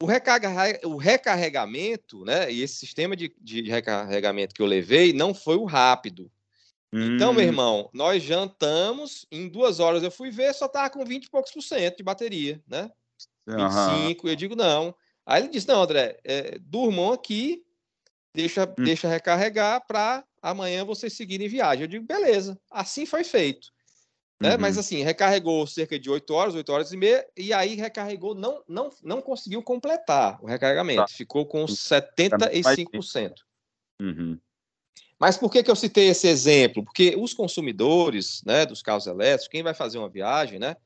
O, 0.03 0.07
recarga, 0.07 0.51
o 0.85 0.97
recarregamento, 0.97 2.25
né? 2.25 2.51
E 2.53 2.63
esse 2.63 2.75
sistema 2.75 3.15
de, 3.15 3.35
de 3.41 3.63
recarregamento 3.63 4.55
que 4.55 4.61
eu 4.61 4.67
levei 4.67 5.13
não 5.13 5.33
foi 5.33 5.57
o 5.57 5.65
rápido. 5.65 6.31
Hum. 6.93 7.17
Então, 7.17 7.33
meu 7.33 7.45
hum. 7.45 7.49
irmão, 7.49 7.91
nós 7.93 8.23
jantamos, 8.23 9.27
em 9.31 9.49
duas 9.49 9.81
horas 9.81 10.03
eu 10.03 10.11
fui 10.11 10.31
ver, 10.31 10.55
só 10.55 10.69
tava 10.69 10.91
com 10.91 11.05
20 11.05 11.25
e 11.25 11.31
poucos 11.31 11.53
por 11.53 11.63
cento 11.63 11.97
de 11.97 12.03
bateria, 12.03 12.63
né? 12.69 12.91
25, 13.47 14.27
uhum. 14.27 14.33
eu 14.33 14.37
digo 14.37 14.57
não. 14.57 14.95
Aí 15.27 15.43
ele 15.43 15.51
disse, 15.51 15.69
não, 15.69 15.83
André, 15.83 16.19
é, 16.25 16.59
durmam 16.61 17.13
aqui, 17.13 17.65
deixa, 18.35 18.65
hum. 18.65 18.85
deixa 18.85 19.09
recarregar 19.09 19.85
para 19.87 20.25
amanhã 20.41 20.85
vocês 20.85 21.13
seguirem 21.15 21.49
viagem. 21.49 21.83
Eu 21.83 21.89
digo, 21.89 22.07
beleza, 22.07 22.59
assim 22.71 23.07
foi 23.07 23.25
feito. 23.25 23.74
Né? 24.45 24.57
Uhum. 24.57 24.61
Mas 24.61 24.77
assim, 24.77 25.03
recarregou 25.03 25.67
cerca 25.67 25.99
de 25.99 26.11
8 26.11 26.35
horas, 26.35 26.55
8 26.55 26.71
horas 26.71 26.93
e 26.93 26.99
meia, 26.99 27.27
e 27.35 27.51
aí 27.51 27.75
recarregou, 27.77 28.35
não, 28.35 28.63
não, 28.69 28.91
não 29.03 29.23
conseguiu 29.23 29.63
completar 29.63 30.39
o 30.43 30.47
recarregamento, 30.47 31.01
tá. 31.01 31.09
ficou 31.09 31.47
com 31.47 31.65
75%. 31.65 33.33
Uhum. 34.03 34.39
Mas 35.19 35.39
por 35.39 35.51
que, 35.51 35.63
que 35.63 35.71
eu 35.71 35.77
citei 35.77 36.09
esse 36.09 36.29
exemplo? 36.29 36.85
Porque 36.85 37.15
os 37.17 37.33
consumidores 37.33 38.43
né, 38.45 38.67
dos 38.67 38.83
carros 38.83 39.07
elétricos, 39.07 39.49
quem 39.49 39.63
vai 39.63 39.73
fazer 39.73 39.97
uma 39.97 40.11
viagem, 40.11 40.59
né, 40.59 40.77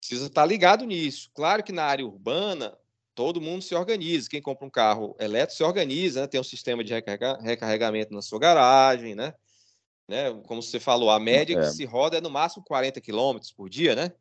precisa 0.00 0.26
estar 0.26 0.44
ligado 0.44 0.84
nisso. 0.84 1.30
Claro 1.32 1.62
que 1.62 1.70
na 1.70 1.84
área 1.84 2.04
urbana, 2.04 2.76
todo 3.14 3.40
mundo 3.40 3.62
se 3.62 3.72
organiza. 3.72 4.28
Quem 4.28 4.42
compra 4.42 4.66
um 4.66 4.70
carro 4.70 5.14
elétrico 5.20 5.58
se 5.58 5.62
organiza, 5.62 6.22
né, 6.22 6.26
tem 6.26 6.40
um 6.40 6.44
sistema 6.44 6.82
de 6.82 6.92
recarregamento 6.92 8.12
na 8.12 8.22
sua 8.22 8.40
garagem, 8.40 9.14
né? 9.14 9.32
Né? 10.10 10.32
Como 10.46 10.60
você 10.60 10.80
falou, 10.80 11.08
a 11.08 11.20
média 11.20 11.56
é. 11.56 11.60
que 11.60 11.66
se 11.70 11.84
roda 11.84 12.18
é 12.18 12.20
no 12.20 12.28
máximo 12.28 12.64
40 12.64 13.00
km 13.00 13.38
por 13.56 13.70
dia, 13.70 13.94
né? 13.94 14.12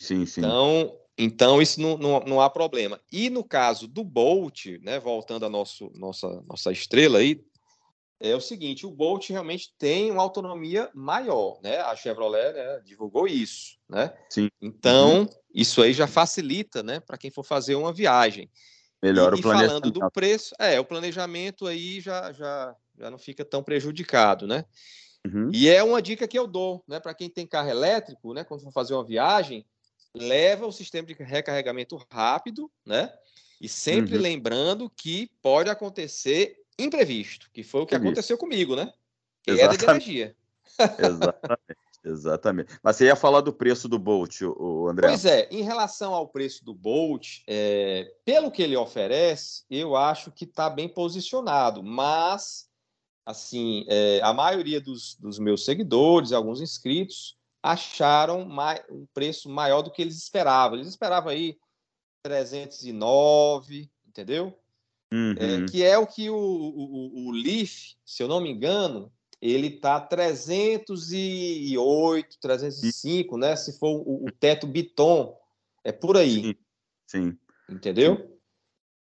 Sim, 0.00 0.24
sim. 0.24 0.40
Então, 0.40 0.96
então 1.18 1.60
isso 1.60 1.80
não, 1.80 1.98
não, 1.98 2.20
não 2.20 2.40
há 2.40 2.48
problema. 2.48 3.00
E 3.10 3.28
no 3.28 3.42
caso 3.42 3.88
do 3.88 4.04
Bolt, 4.04 4.66
né, 4.82 5.00
voltando 5.00 5.44
à 5.44 5.50
nosso, 5.50 5.90
nossa, 5.92 6.40
nossa 6.46 6.70
estrela 6.70 7.18
aí, 7.18 7.44
é 8.20 8.34
o 8.34 8.40
seguinte, 8.40 8.86
o 8.86 8.90
Bolt 8.90 9.28
realmente 9.28 9.74
tem 9.76 10.10
uma 10.10 10.22
autonomia 10.22 10.88
maior, 10.94 11.58
né? 11.62 11.78
A 11.80 11.94
Chevrolet 11.94 12.52
né, 12.52 12.80
divulgou 12.84 13.26
isso, 13.26 13.76
né? 13.88 14.16
Sim. 14.30 14.48
Então, 14.62 15.22
uhum. 15.22 15.28
isso 15.52 15.82
aí 15.82 15.92
já 15.92 16.06
facilita, 16.06 16.82
né, 16.82 17.00
para 17.00 17.18
quem 17.18 17.30
for 17.30 17.42
fazer 17.42 17.74
uma 17.74 17.92
viagem. 17.92 18.48
Melhora 19.02 19.36
e, 19.36 19.40
o 19.40 19.42
planejamento. 19.42 19.80
falando 19.82 19.90
do 19.90 20.10
preço, 20.10 20.54
é, 20.58 20.80
o 20.80 20.84
planejamento 20.84 21.66
aí 21.66 22.00
já, 22.00 22.32
já, 22.32 22.74
já 22.98 23.10
não 23.10 23.18
fica 23.18 23.44
tão 23.44 23.62
prejudicado, 23.62 24.46
né? 24.46 24.64
Uhum. 25.26 25.50
E 25.52 25.68
é 25.68 25.82
uma 25.82 26.00
dica 26.00 26.28
que 26.28 26.38
eu 26.38 26.46
dou, 26.46 26.84
né, 26.86 27.00
para 27.00 27.14
quem 27.14 27.28
tem 27.28 27.46
carro 27.46 27.68
elétrico, 27.68 28.32
né, 28.32 28.44
quando 28.44 28.62
for 28.62 28.72
fazer 28.72 28.94
uma 28.94 29.04
viagem, 29.04 29.66
leva 30.14 30.66
o 30.66 30.72
sistema 30.72 31.06
de 31.06 31.14
recarregamento 31.14 31.96
rápido, 32.10 32.70
né? 32.84 33.12
E 33.60 33.68
sempre 33.68 34.16
uhum. 34.16 34.22
lembrando 34.22 34.90
que 34.90 35.30
pode 35.42 35.70
acontecer 35.70 36.56
imprevisto, 36.78 37.50
que 37.52 37.62
foi 37.62 37.82
o 37.82 37.86
que 37.86 37.94
aconteceu 37.94 38.36
comigo, 38.36 38.76
né? 38.76 38.92
Queda 39.42 39.76
de 39.76 39.84
energia. 39.84 40.36
Exatamente, 40.98 41.76
exatamente. 42.04 42.78
Mas 42.82 42.96
você 42.96 43.06
ia 43.06 43.16
falar 43.16 43.40
do 43.40 43.52
preço 43.52 43.88
do 43.88 43.98
Bolt, 43.98 44.42
o 44.42 44.88
André? 44.88 45.06
Pois 45.06 45.24
é, 45.24 45.48
em 45.50 45.62
relação 45.62 46.12
ao 46.12 46.28
preço 46.28 46.64
do 46.64 46.74
Bolt, 46.74 47.42
é, 47.46 48.12
pelo 48.24 48.50
que 48.50 48.62
ele 48.62 48.76
oferece, 48.76 49.64
eu 49.70 49.96
acho 49.96 50.30
que 50.30 50.44
está 50.44 50.68
bem 50.68 50.88
posicionado, 50.88 51.82
mas 51.82 52.65
assim, 53.26 53.84
é, 53.88 54.20
a 54.22 54.32
maioria 54.32 54.80
dos, 54.80 55.16
dos 55.16 55.40
meus 55.40 55.64
seguidores, 55.64 56.32
alguns 56.32 56.60
inscritos, 56.60 57.36
acharam 57.60 58.44
mais, 58.44 58.80
um 58.88 59.04
preço 59.12 59.50
maior 59.50 59.82
do 59.82 59.90
que 59.90 60.00
eles 60.00 60.16
esperavam. 60.16 60.76
Eles 60.76 60.86
esperavam 60.86 61.30
aí 61.30 61.58
309, 62.22 63.90
entendeu? 64.06 64.56
É, 65.10 65.16
uhum. 65.16 65.34
É, 65.38 65.66
que 65.68 65.82
é 65.82 65.98
o 65.98 66.06
que 66.06 66.30
o, 66.30 66.36
o, 66.36 67.26
o, 67.26 67.32
Leaf, 67.32 67.96
se 68.04 68.22
eu 68.22 68.28
não 68.28 68.40
me 68.40 68.50
engano, 68.50 69.10
ele 69.42 69.70
tá 69.70 70.00
308, 70.00 72.38
305, 72.40 73.36
né? 73.36 73.56
Se 73.56 73.76
for 73.78 74.04
o, 74.06 74.26
o 74.26 74.30
teto 74.30 74.68
Biton, 74.68 75.36
é 75.82 75.90
por 75.90 76.16
aí. 76.16 76.42
Sim. 76.42 76.54
sim. 77.06 77.36
Entendeu? 77.68 78.38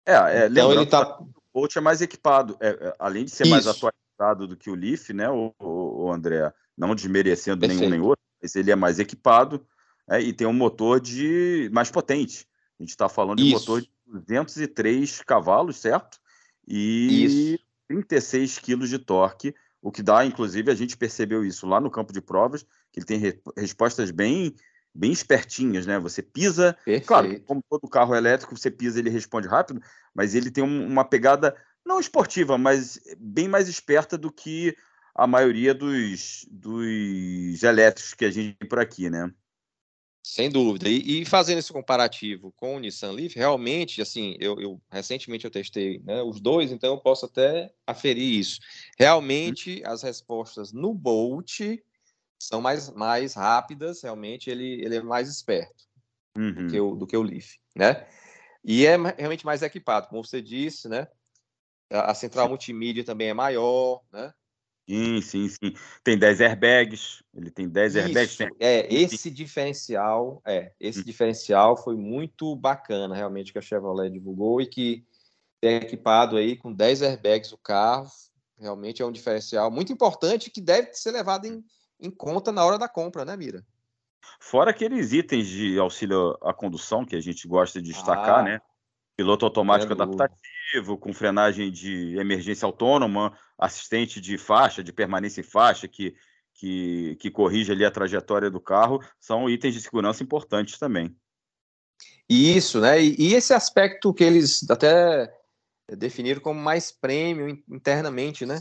É, 0.06 0.14
é 0.14 0.46
então 0.46 0.72
ele 0.72 0.86
tá. 0.86 1.20
O 1.20 1.28
Bolt 1.60 1.76
é 1.76 1.80
mais 1.80 2.00
equipado, 2.02 2.56
é, 2.60 2.68
é, 2.68 2.94
além 2.98 3.24
de 3.24 3.30
ser 3.30 3.44
Isso. 3.44 3.50
mais 3.50 3.66
atualizado 3.66 4.05
do 4.46 4.56
que 4.56 4.70
o 4.70 4.74
Leaf, 4.74 5.10
né? 5.10 5.28
O, 5.28 5.54
o, 5.58 6.04
o 6.04 6.12
André, 6.12 6.52
não 6.76 6.94
desmerecendo 6.94 7.60
Perfeito. 7.60 7.80
nenhum 7.80 7.90
nem 7.90 8.00
outro, 8.00 8.22
mas 8.42 8.54
ele 8.54 8.70
é 8.70 8.76
mais 8.76 8.98
equipado 8.98 9.66
é, 10.08 10.20
e 10.20 10.32
tem 10.32 10.46
um 10.46 10.52
motor 10.52 11.00
de 11.00 11.68
mais 11.72 11.90
potente. 11.90 12.46
A 12.78 12.82
gente 12.82 12.90
está 12.90 13.08
falando 13.08 13.38
de 13.38 13.44
Isso. 13.44 13.54
motor 13.54 13.80
de 13.80 13.90
203 14.06 15.22
cavalos, 15.22 15.78
certo? 15.78 16.18
E 16.66 17.24
isso. 17.24 17.64
36 17.88 18.58
quilos 18.58 18.88
de 18.88 18.98
torque, 18.98 19.54
o 19.80 19.92
que 19.92 20.02
dá, 20.02 20.24
inclusive, 20.24 20.70
a 20.70 20.74
gente 20.74 20.96
percebeu 20.96 21.44
isso 21.44 21.66
lá 21.66 21.80
no 21.80 21.90
campo 21.90 22.12
de 22.12 22.20
provas, 22.20 22.62
que 22.92 22.98
ele 22.98 23.06
tem 23.06 23.18
re 23.18 23.40
respostas 23.56 24.10
bem 24.10 24.54
bem 24.92 25.12
espertinhas, 25.12 25.86
né? 25.86 25.98
Você 25.98 26.22
pisa, 26.22 26.72
Perfeito. 26.84 27.06
claro, 27.06 27.40
como 27.42 27.62
todo 27.68 27.88
carro 27.88 28.14
elétrico, 28.14 28.56
você 28.56 28.70
pisa, 28.70 28.98
ele 28.98 29.10
responde 29.10 29.46
rápido, 29.46 29.80
mas 30.14 30.34
ele 30.34 30.50
tem 30.50 30.64
um, 30.64 30.86
uma 30.86 31.04
pegada 31.04 31.54
não 31.86 32.00
esportiva, 32.00 32.58
mas 32.58 33.00
bem 33.16 33.46
mais 33.48 33.68
esperta 33.68 34.18
do 34.18 34.32
que 34.32 34.76
a 35.14 35.26
maioria 35.26 35.72
dos, 35.72 36.46
dos 36.50 37.62
elétricos 37.62 38.12
que 38.12 38.24
a 38.24 38.30
gente 38.30 38.56
tem 38.58 38.68
por 38.68 38.78
aqui, 38.78 39.08
né? 39.08 39.32
Sem 40.22 40.50
dúvida. 40.50 40.88
E, 40.88 41.22
e, 41.22 41.24
fazendo 41.24 41.58
esse 41.58 41.72
comparativo 41.72 42.52
com 42.56 42.74
o 42.76 42.80
Nissan 42.80 43.12
Leaf, 43.12 43.36
realmente, 43.36 44.02
assim, 44.02 44.36
eu, 44.40 44.60
eu 44.60 44.80
recentemente 44.90 45.44
eu 45.44 45.50
testei 45.50 46.00
né, 46.00 46.20
os 46.20 46.40
dois, 46.40 46.72
então 46.72 46.94
eu 46.94 47.00
posso 47.00 47.26
até 47.26 47.72
aferir 47.86 48.40
isso. 48.40 48.58
Realmente, 48.98 49.80
as 49.84 50.02
respostas 50.02 50.72
no 50.72 50.92
Bolt 50.92 51.60
são 52.42 52.60
mais, 52.60 52.90
mais 52.90 53.34
rápidas, 53.34 54.02
realmente 54.02 54.50
ele, 54.50 54.84
ele 54.84 54.96
é 54.96 55.02
mais 55.02 55.28
esperto 55.28 55.84
uhum. 56.36 56.52
do, 56.52 56.66
que 56.66 56.80
o, 56.80 56.94
do 56.96 57.06
que 57.06 57.16
o 57.16 57.22
Leaf, 57.22 57.54
né? 57.74 58.04
E 58.64 58.84
é 58.84 58.96
realmente 59.16 59.46
mais 59.46 59.62
equipado, 59.62 60.08
como 60.08 60.24
você 60.24 60.42
disse, 60.42 60.88
né? 60.88 61.06
A, 61.90 62.14
central 62.14 62.48
multimídia 62.48 63.04
também 63.04 63.28
é 63.28 63.34
maior, 63.34 64.02
né? 64.12 64.32
Sim, 64.88 65.20
sim, 65.20 65.48
sim. 65.48 65.74
Tem 66.04 66.16
10 66.16 66.40
airbags, 66.40 67.22
ele 67.34 67.50
tem 67.50 67.68
10 67.68 67.94
Isso, 67.94 68.04
airbags. 68.04 68.36
Tem... 68.36 68.50
É, 68.60 68.92
esse 68.92 69.30
diferencial, 69.30 70.40
é, 70.44 70.72
esse 70.78 71.00
hum. 71.00 71.04
diferencial 71.04 71.76
foi 71.76 71.96
muito 71.96 72.54
bacana, 72.54 73.14
realmente, 73.14 73.52
que 73.52 73.58
a 73.58 73.62
Chevrolet 73.62 74.10
divulgou 74.10 74.60
e 74.60 74.66
que 74.66 75.04
tem 75.60 75.76
equipado 75.76 76.36
aí 76.36 76.56
com 76.56 76.72
10 76.72 77.02
airbags 77.02 77.52
o 77.52 77.58
carro, 77.58 78.08
realmente 78.58 79.02
é 79.02 79.06
um 79.06 79.12
diferencial 79.12 79.70
muito 79.70 79.92
importante 79.92 80.50
que 80.50 80.60
deve 80.60 80.94
ser 80.94 81.10
levado 81.10 81.46
em, 81.46 81.64
em 82.00 82.10
conta 82.10 82.52
na 82.52 82.64
hora 82.64 82.78
da 82.78 82.88
compra, 82.88 83.24
né, 83.24 83.36
Mira? 83.36 83.64
Fora 84.40 84.70
aqueles 84.70 85.12
itens 85.12 85.46
de 85.46 85.78
auxílio 85.78 86.36
à 86.42 86.52
condução 86.52 87.04
que 87.04 87.16
a 87.16 87.20
gente 87.20 87.46
gosta 87.48 87.80
de 87.80 87.92
destacar, 87.92 88.40
ah, 88.40 88.42
né? 88.42 88.60
Piloto 89.16 89.44
automático 89.44 89.92
adaptativo, 89.92 90.40
com 91.00 91.12
frenagem 91.12 91.70
de 91.70 92.16
emergência 92.18 92.66
autônoma, 92.66 93.36
assistente 93.58 94.20
de 94.20 94.36
faixa, 94.36 94.82
de 94.82 94.92
permanência 94.92 95.40
em 95.40 95.44
faixa, 95.44 95.88
que, 95.88 96.14
que, 96.54 97.16
que 97.16 97.30
corrige 97.30 97.72
ali 97.72 97.84
a 97.84 97.90
trajetória 97.90 98.50
do 98.50 98.60
carro, 98.60 99.00
são 99.20 99.48
itens 99.48 99.74
de 99.74 99.80
segurança 99.80 100.22
importantes 100.22 100.78
também. 100.78 101.16
Isso, 102.28 102.80
né? 102.80 103.02
E, 103.02 103.16
e 103.18 103.34
esse 103.34 103.54
aspecto 103.54 104.12
que 104.12 104.24
eles 104.24 104.68
até 104.68 105.32
definiram 105.96 106.40
como 106.40 106.60
mais 106.60 106.90
prêmio 106.90 107.48
internamente, 107.70 108.44
né? 108.44 108.60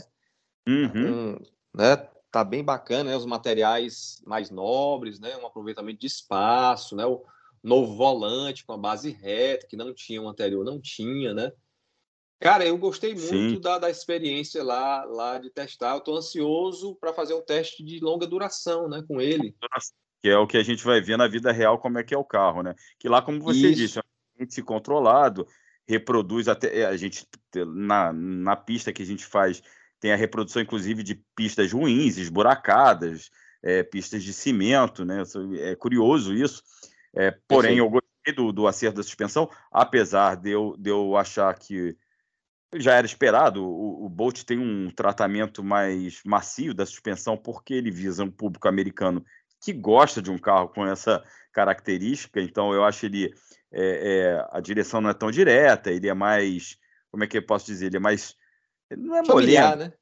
Uhum. 0.66 1.32
Um, 1.32 1.38
né? 1.74 1.96
Tá 2.30 2.44
bem 2.44 2.62
bacana, 2.62 3.10
né? 3.10 3.16
Os 3.16 3.26
materiais 3.26 4.22
mais 4.26 4.50
nobres, 4.50 5.18
né? 5.18 5.36
Um 5.36 5.46
aproveitamento 5.46 6.00
de 6.00 6.06
espaço, 6.06 6.94
né? 6.94 7.04
O 7.04 7.24
novo 7.62 7.96
volante 7.96 8.64
com 8.64 8.72
a 8.72 8.78
base 8.78 9.10
reta, 9.10 9.66
que 9.66 9.76
não 9.76 9.92
tinha 9.92 10.22
o 10.22 10.28
anterior, 10.28 10.64
não 10.64 10.80
tinha, 10.80 11.34
né? 11.34 11.50
Cara, 12.38 12.66
eu 12.66 12.76
gostei 12.76 13.14
muito 13.14 13.60
da, 13.60 13.78
da 13.78 13.90
experiência 13.90 14.62
lá, 14.62 15.04
lá 15.04 15.38
de 15.38 15.50
testar. 15.50 15.92
Eu 15.92 15.98
estou 15.98 16.16
ansioso 16.16 16.94
para 16.96 17.12
fazer 17.12 17.34
um 17.34 17.40
teste 17.40 17.82
de 17.82 17.98
longa 18.00 18.26
duração, 18.26 18.88
né, 18.88 19.02
com 19.08 19.20
ele. 19.20 19.54
Que 20.22 20.28
é 20.28 20.36
o 20.36 20.46
que 20.46 20.58
a 20.58 20.62
gente 20.62 20.84
vai 20.84 21.00
ver 21.00 21.16
na 21.16 21.26
vida 21.26 21.50
real 21.50 21.78
como 21.78 21.98
é 21.98 22.04
que 22.04 22.14
é 22.14 22.18
o 22.18 22.24
carro, 22.24 22.62
né? 22.62 22.74
Que 22.98 23.08
lá, 23.08 23.22
como 23.22 23.40
você 23.40 23.68
Isso. 23.68 23.74
disse, 23.76 23.98
é 23.98 24.02
um 24.02 24.34
ambiente 24.34 24.62
controlado, 24.62 25.46
reproduz 25.88 26.46
até 26.48 26.80
é, 26.80 26.86
a 26.86 26.96
gente 26.96 27.26
na, 27.54 28.12
na 28.12 28.56
pista 28.56 28.92
que 28.92 29.02
a 29.02 29.06
gente 29.06 29.24
faz 29.24 29.62
tem 29.98 30.12
a 30.12 30.16
reprodução 30.16 30.60
inclusive 30.60 31.02
de 31.02 31.22
pistas 31.34 31.72
ruins, 31.72 32.18
esburacadas, 32.18 33.30
é, 33.62 33.82
pistas 33.82 34.22
de 34.22 34.32
cimento, 34.32 35.04
né? 35.04 35.22
É 35.60 35.74
curioso 35.74 36.34
isso. 36.34 36.62
É, 37.14 37.34
porém, 37.48 37.78
eu 37.78 37.88
gostei 37.88 38.34
do, 38.34 38.52
do 38.52 38.66
acerto 38.66 38.98
da 38.98 39.02
suspensão, 39.02 39.50
apesar 39.72 40.36
de 40.36 40.50
eu, 40.50 40.76
de 40.78 40.90
eu 40.90 41.16
achar 41.16 41.58
que 41.58 41.96
já 42.74 42.94
era 42.94 43.06
esperado. 43.06 43.64
O, 43.64 44.06
o 44.06 44.08
Bolt 44.08 44.42
tem 44.44 44.58
um 44.58 44.90
tratamento 44.90 45.62
mais 45.62 46.20
macio 46.24 46.74
da 46.74 46.86
suspensão 46.86 47.36
porque 47.36 47.74
ele 47.74 47.90
visa 47.90 48.24
um 48.24 48.30
público 48.30 48.68
americano 48.68 49.24
que 49.60 49.72
gosta 49.72 50.20
de 50.20 50.30
um 50.30 50.38
carro 50.38 50.68
com 50.68 50.86
essa 50.86 51.24
característica. 51.52 52.40
Então, 52.40 52.72
eu 52.72 52.84
acho 52.84 53.06
ele 53.06 53.32
é, 53.72 54.36
é, 54.38 54.48
a 54.50 54.60
direção 54.60 55.00
não 55.00 55.10
é 55.10 55.14
tão 55.14 55.30
direta. 55.30 55.90
Ele 55.90 56.08
é 56.08 56.14
mais, 56.14 56.76
como 57.10 57.24
é 57.24 57.26
que 57.26 57.38
eu 57.38 57.46
posso 57.46 57.66
dizer? 57.66 57.86
Ele 57.86 57.96
é 57.96 58.00
mais 58.00 58.36
não 58.90 59.16
é 59.16 59.24
familiar, 59.24 59.76
né? 59.76 59.92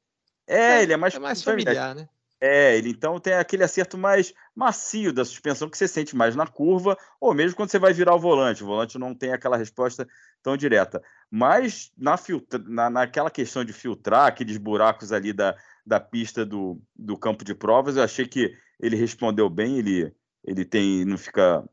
É, 0.47 0.57
é, 0.57 0.83
ele 0.83 0.93
é 0.93 0.97
mais, 0.97 1.15
é 1.15 1.19
mais 1.19 1.41
familiar, 1.41 1.95
né? 1.95 2.07
É, 2.47 2.77
ele 2.77 2.91
então 2.91 3.19
tem 3.19 3.33
aquele 3.33 3.63
acerto 3.63 3.97
mais 3.97 4.31
macio 4.55 5.11
da 5.11 5.25
suspensão 5.25 5.67
que 5.67 5.75
você 5.75 5.87
sente 5.87 6.15
mais 6.15 6.35
na 6.35 6.45
curva, 6.45 6.95
ou 7.19 7.33
mesmo 7.33 7.55
quando 7.55 7.71
você 7.71 7.79
vai 7.79 7.91
virar 7.91 8.13
o 8.13 8.19
volante. 8.19 8.63
O 8.63 8.67
volante 8.67 8.99
não 8.99 9.15
tem 9.15 9.33
aquela 9.33 9.57
resposta 9.57 10.07
tão 10.43 10.55
direta. 10.55 11.01
Mas 11.31 11.91
na, 11.97 12.17
filtra, 12.17 12.59
na, 12.67 12.87
naquela 12.87 13.31
questão 13.31 13.65
de 13.65 13.73
filtrar 13.73 14.27
aqueles 14.27 14.57
buracos 14.57 15.11
ali 15.11 15.33
da, 15.33 15.55
da 15.83 15.99
pista 15.99 16.45
do, 16.45 16.79
do 16.95 17.17
campo 17.17 17.43
de 17.43 17.55
provas, 17.55 17.97
eu 17.97 18.03
achei 18.03 18.27
que 18.27 18.55
ele 18.79 18.95
respondeu 18.95 19.49
bem, 19.49 19.79
ele, 19.79 20.13
ele 20.43 20.63
tem, 20.63 21.03
não 21.03 21.17
fica. 21.17 21.67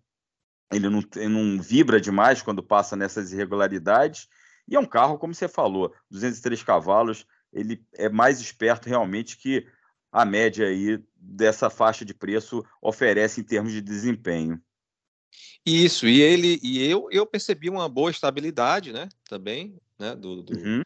Ele 0.72 0.88
não, 0.88 1.04
ele 1.16 1.28
não 1.28 1.60
vibra 1.60 2.00
demais 2.00 2.40
quando 2.40 2.62
passa 2.62 2.96
nessas 2.96 3.30
irregularidades. 3.30 4.26
E 4.66 4.74
é 4.74 4.80
um 4.80 4.86
carro, 4.86 5.18
como 5.18 5.34
você 5.34 5.48
falou, 5.48 5.94
203 6.10 6.62
cavalos, 6.62 7.26
ele 7.52 7.84
é 7.92 8.08
mais 8.08 8.40
esperto 8.40 8.88
realmente 8.88 9.36
que 9.36 9.66
a 10.12 10.24
média 10.26 10.68
aí 10.68 11.02
dessa 11.16 11.70
faixa 11.70 12.04
de 12.04 12.12
preço 12.12 12.62
oferece 12.80 13.40
em 13.40 13.44
termos 13.44 13.72
de 13.72 13.80
desempenho. 13.80 14.60
Isso, 15.64 16.06
e 16.06 16.20
ele 16.20 16.60
e 16.62 16.84
eu 16.84 17.08
eu 17.10 17.24
percebi 17.24 17.70
uma 17.70 17.88
boa 17.88 18.10
estabilidade, 18.10 18.92
né, 18.92 19.08
também, 19.28 19.76
né, 19.98 20.14
do, 20.14 20.42
do, 20.42 20.58
uhum. 20.58 20.82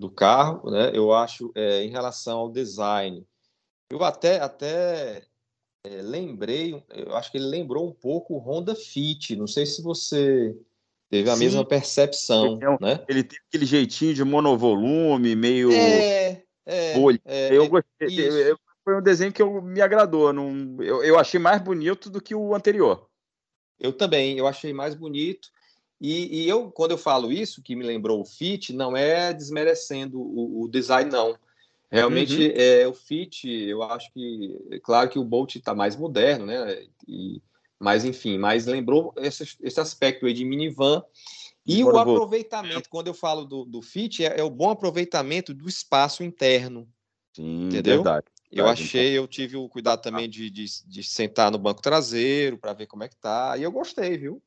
do 0.00 0.10
carro, 0.10 0.70
né, 0.70 0.90
eu 0.92 1.12
acho, 1.12 1.52
é, 1.54 1.84
em 1.84 1.90
relação 1.90 2.38
ao 2.38 2.50
design, 2.50 3.24
eu 3.90 4.02
até 4.02 4.40
até 4.40 5.22
é, 5.84 6.02
lembrei, 6.02 6.82
eu 6.88 7.14
acho 7.14 7.30
que 7.30 7.36
ele 7.36 7.46
lembrou 7.46 7.86
um 7.86 7.92
pouco 7.92 8.34
o 8.34 8.38
Honda 8.38 8.74
Fit, 8.74 9.36
não 9.36 9.46
sei 9.46 9.66
se 9.66 9.82
você 9.82 10.56
teve 11.10 11.30
a 11.30 11.34
Sim. 11.34 11.44
mesma 11.44 11.64
percepção, 11.64 12.58
ele, 12.60 12.76
né? 12.80 13.04
Ele 13.06 13.22
tem 13.22 13.38
aquele 13.46 13.66
jeitinho 13.66 14.14
de 14.14 14.24
monovolume, 14.24 15.36
meio 15.36 15.70
é, 15.70 16.42
é. 16.66 16.94
É, 17.24 17.56
eu 17.56 17.68
gostei, 17.68 18.50
eu, 18.50 18.58
foi 18.84 18.98
um 18.98 19.02
desenho 19.02 19.32
que 19.32 19.40
eu, 19.40 19.62
me 19.62 19.80
agradou, 19.80 20.32
não, 20.32 20.76
eu, 20.80 21.02
eu 21.02 21.18
achei 21.18 21.40
mais 21.40 21.62
bonito 21.62 22.10
do 22.10 22.20
que 22.20 22.34
o 22.34 22.54
anterior. 22.54 23.08
Eu 23.78 23.92
também, 23.92 24.36
eu 24.36 24.46
achei 24.46 24.72
mais 24.72 24.94
bonito. 24.94 25.48
E, 26.00 26.42
e, 26.42 26.48
eu, 26.48 26.70
quando 26.70 26.90
eu 26.90 26.98
falo 26.98 27.32
isso, 27.32 27.62
que 27.62 27.74
me 27.74 27.84
lembrou 27.84 28.20
o 28.20 28.24
Fit, 28.24 28.72
não 28.72 28.96
é 28.96 29.32
desmerecendo 29.32 30.20
o, 30.20 30.62
o 30.62 30.68
design, 30.68 31.10
não. 31.10 31.36
Realmente, 31.90 32.48
uhum. 32.48 32.52
é, 32.54 32.86
o 32.86 32.92
Fit, 32.92 33.48
eu 33.48 33.82
acho 33.82 34.12
que, 34.12 34.56
é 34.70 34.78
claro 34.78 35.08
que 35.08 35.18
o 35.18 35.24
Bolt 35.24 35.56
está 35.56 35.74
mais 35.74 35.96
moderno, 35.96 36.46
né? 36.46 36.84
E, 37.06 37.40
mas, 37.78 38.04
enfim, 38.04 38.38
mas 38.38 38.66
lembrou 38.66 39.14
esse, 39.16 39.56
esse 39.62 39.80
aspecto 39.80 40.26
aí 40.26 40.32
de 40.32 40.44
minivan. 40.44 41.02
E 41.66 41.82
o 41.82 41.98
aproveitamento, 41.98 42.88
quando 42.88 43.08
eu 43.08 43.14
falo 43.14 43.44
do, 43.44 43.64
do 43.64 43.82
Fit, 43.82 44.24
é, 44.24 44.40
é, 44.40 44.42
o 44.44 44.50
bom 44.50 44.70
aproveitamento 44.70 45.52
do 45.52 45.68
espaço 45.68 46.22
interno. 46.22 46.88
Sim, 47.34 47.66
entendeu? 47.66 47.96
Verdade. 47.96 48.26
Eu 48.50 48.68
achei, 48.68 49.18
eu 49.18 49.26
tive 49.26 49.56
o 49.56 49.68
cuidado 49.68 50.00
também 50.00 50.30
de, 50.30 50.48
de, 50.48 50.64
de 50.86 51.02
sentar 51.02 51.50
no 51.50 51.58
banco 51.58 51.82
traseiro 51.82 52.56
para 52.56 52.72
ver 52.72 52.86
como 52.86 53.02
é 53.02 53.08
que 53.08 53.16
tá. 53.16 53.56
E 53.58 53.62
eu 53.64 53.72
gostei, 53.72 54.16
viu? 54.16 54.40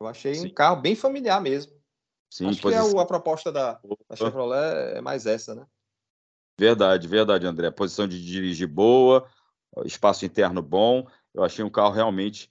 Eu 0.00 0.06
achei 0.06 0.34
Sim. 0.34 0.46
um 0.46 0.50
carro 0.50 0.80
bem 0.80 0.96
familiar 0.96 1.40
mesmo. 1.40 1.72
Sim, 2.30 2.48
Acho 2.48 2.62
que 2.62 2.74
é 2.74 2.82
o, 2.82 2.98
a 2.98 3.06
proposta 3.06 3.52
da, 3.52 3.80
da 4.08 4.16
Chevrolet 4.16 4.96
é 4.96 5.00
mais 5.00 5.26
essa, 5.26 5.54
né? 5.54 5.66
Verdade, 6.58 7.06
verdade, 7.06 7.46
André. 7.46 7.70
Posição 7.70 8.08
de 8.08 8.24
dirigir 8.24 8.66
boa, 8.66 9.28
espaço 9.84 10.24
interno 10.24 10.62
bom. 10.62 11.06
Eu 11.32 11.44
achei 11.44 11.64
um 11.64 11.70
carro 11.70 11.92
realmente. 11.92 12.50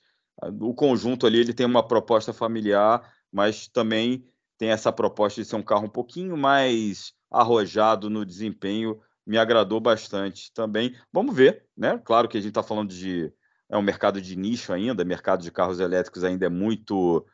O 0.61 0.73
conjunto 0.73 1.25
ali 1.25 1.39
ele 1.39 1.53
tem 1.53 1.65
uma 1.65 1.85
proposta 1.85 2.31
familiar, 2.31 3.12
mas 3.33 3.67
também 3.67 4.23
tem 4.57 4.69
essa 4.69 4.91
proposta 4.91 5.41
de 5.41 5.47
ser 5.47 5.55
um 5.55 5.63
carro 5.63 5.87
um 5.87 5.89
pouquinho 5.89 6.37
mais 6.37 7.13
arrojado 7.31 8.09
no 8.09 8.23
desempenho 8.23 9.01
me 9.25 9.37
agradou 9.37 9.79
bastante 9.79 10.51
também. 10.53 10.95
Vamos 11.11 11.35
ver, 11.35 11.65
né? 11.75 11.99
Claro 12.03 12.27
que 12.27 12.37
a 12.37 12.41
gente 12.41 12.49
está 12.49 12.61
falando 12.61 12.89
de 12.89 13.31
é 13.69 13.77
um 13.77 13.81
mercado 13.81 14.21
de 14.21 14.35
nicho 14.35 14.71
ainda, 14.71 15.03
mercado 15.03 15.41
de 15.41 15.51
carros 15.51 15.79
elétricos 15.79 16.23
ainda 16.23 16.45
é 16.45 16.49
muito, 16.49 17.25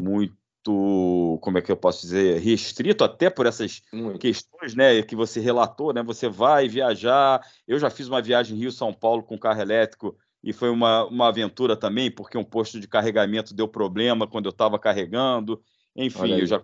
muito, 0.00 1.38
como 1.42 1.58
é 1.58 1.62
que 1.62 1.72
eu 1.72 1.76
posso 1.76 2.02
dizer, 2.02 2.38
restrito 2.38 3.02
até 3.02 3.28
por 3.28 3.46
essas 3.46 3.82
muito. 3.92 4.18
questões, 4.18 4.74
né, 4.74 5.02
que 5.02 5.16
você 5.16 5.40
relatou, 5.40 5.92
né? 5.92 6.02
Você 6.02 6.28
vai 6.28 6.68
viajar. 6.68 7.40
Eu 7.66 7.78
já 7.78 7.90
fiz 7.90 8.06
uma 8.06 8.22
viagem 8.22 8.56
Rio 8.56 8.70
São 8.70 8.92
Paulo 8.92 9.22
com 9.22 9.38
carro 9.38 9.60
elétrico 9.60 10.16
e 10.42 10.52
foi 10.52 10.70
uma, 10.70 11.04
uma 11.04 11.28
aventura 11.28 11.76
também, 11.76 12.10
porque 12.10 12.38
um 12.38 12.44
posto 12.44 12.80
de 12.80 12.88
carregamento 12.88 13.54
deu 13.54 13.68
problema 13.68 14.26
quando 14.26 14.46
eu 14.46 14.50
estava 14.50 14.78
carregando. 14.78 15.62
Enfim, 15.94 16.32
eu 16.38 16.46
já, 16.46 16.62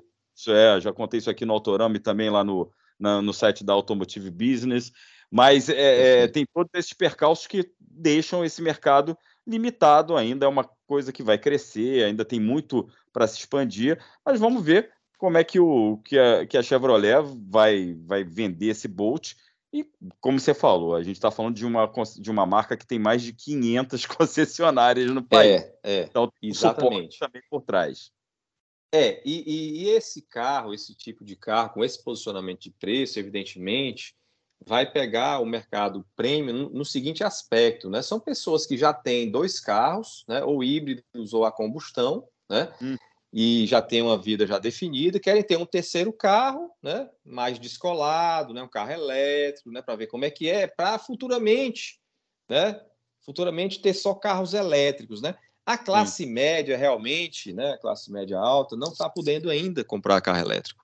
é, 0.48 0.80
já 0.80 0.92
contei 0.92 1.18
isso 1.18 1.30
aqui 1.30 1.44
no 1.44 1.52
Autorama 1.52 1.96
e 1.96 2.00
também 2.00 2.30
lá 2.30 2.42
no, 2.42 2.70
na, 2.98 3.20
no 3.20 3.32
site 3.32 3.64
da 3.64 3.72
Automotive 3.72 4.30
Business, 4.30 4.92
mas 5.30 5.68
é, 5.68 6.22
é, 6.22 6.28
tem 6.28 6.46
todos 6.46 6.70
esses 6.74 6.92
percalços 6.92 7.46
que 7.46 7.70
deixam 7.80 8.44
esse 8.44 8.62
mercado 8.62 9.16
limitado 9.46 10.16
ainda, 10.16 10.46
é 10.46 10.48
uma 10.48 10.68
coisa 10.86 11.12
que 11.12 11.22
vai 11.22 11.38
crescer, 11.38 12.04
ainda 12.04 12.24
tem 12.24 12.40
muito 12.40 12.88
para 13.12 13.26
se 13.26 13.38
expandir, 13.38 13.98
mas 14.24 14.40
vamos 14.40 14.64
ver 14.64 14.90
como 15.18 15.38
é 15.38 15.44
que, 15.44 15.58
o, 15.58 15.98
que, 16.04 16.18
a, 16.18 16.46
que 16.46 16.56
a 16.56 16.62
Chevrolet 16.62 17.16
vai, 17.48 17.96
vai 18.04 18.22
vender 18.22 18.66
esse 18.66 18.86
Bolt. 18.86 19.34
E, 19.76 19.86
como 20.20 20.40
você 20.40 20.54
falou, 20.54 20.94
a 20.94 21.02
gente 21.02 21.16
está 21.16 21.30
falando 21.30 21.54
de 21.54 21.66
uma, 21.66 21.92
de 22.18 22.30
uma 22.30 22.46
marca 22.46 22.78
que 22.78 22.86
tem 22.86 22.98
mais 22.98 23.22
de 23.22 23.34
500 23.34 24.06
concessionárias 24.06 25.10
no 25.10 25.22
país. 25.22 25.62
É, 25.62 25.78
é, 25.82 26.02
então, 26.04 26.32
exatamente. 26.42 27.18
também 27.18 27.42
por 27.50 27.60
trás. 27.60 28.10
É, 28.94 29.20
e, 29.26 29.82
e, 29.82 29.88
esse 29.90 30.22
carro, 30.22 30.72
esse 30.72 30.94
tipo 30.94 31.24
de 31.24 31.36
carro, 31.36 31.74
com 31.74 31.84
esse 31.84 32.02
posicionamento 32.02 32.60
de 32.60 32.70
preço, 32.70 33.18
evidentemente, 33.18 34.16
vai 34.64 34.90
pegar 34.90 35.40
o 35.40 35.44
mercado 35.44 36.06
premium 36.16 36.70
no, 36.70 36.84
seguinte 36.84 37.22
aspecto, 37.22 37.90
né? 37.90 38.00
São 38.00 38.18
pessoas 38.18 38.64
que 38.64 38.78
já 38.78 38.94
têm 38.94 39.30
dois 39.30 39.60
carros, 39.60 40.24
né? 40.26 40.42
Ou 40.42 40.64
híbridos 40.64 41.34
ou 41.34 41.44
a 41.44 41.52
combustão, 41.52 42.26
né? 42.48 42.72
Hum. 42.80 42.96
E 43.38 43.66
já 43.66 43.82
têm 43.82 44.00
uma 44.00 44.16
vida 44.16 44.46
já 44.46 44.58
definida, 44.58 45.20
querem 45.20 45.42
ter 45.42 45.58
um 45.58 45.66
terceiro 45.66 46.10
carro, 46.10 46.70
né? 46.82 47.06
Mais 47.22 47.58
descolado, 47.58 48.54
né? 48.54 48.62
Um 48.62 48.68
carro 48.68 48.92
elétrico, 48.92 49.70
né? 49.70 49.82
Para 49.82 49.94
ver 49.94 50.06
como 50.06 50.24
é 50.24 50.30
que 50.30 50.48
é, 50.48 50.66
para 50.66 50.98
futuramente, 50.98 52.00
né? 52.48 52.80
Futuramente 53.20 53.82
ter 53.82 53.92
só 53.92 54.14
carros 54.14 54.54
elétricos, 54.54 55.20
né? 55.20 55.34
A 55.66 55.76
classe 55.76 56.24
Sim. 56.24 56.30
média, 56.30 56.78
realmente, 56.78 57.52
né, 57.52 57.72
a 57.72 57.78
classe 57.78 58.10
média 58.10 58.38
alta, 58.38 58.74
não 58.74 58.92
está 58.92 59.10
podendo 59.10 59.50
ainda 59.50 59.84
comprar 59.84 60.20
carro 60.22 60.38
elétrico. 60.38 60.82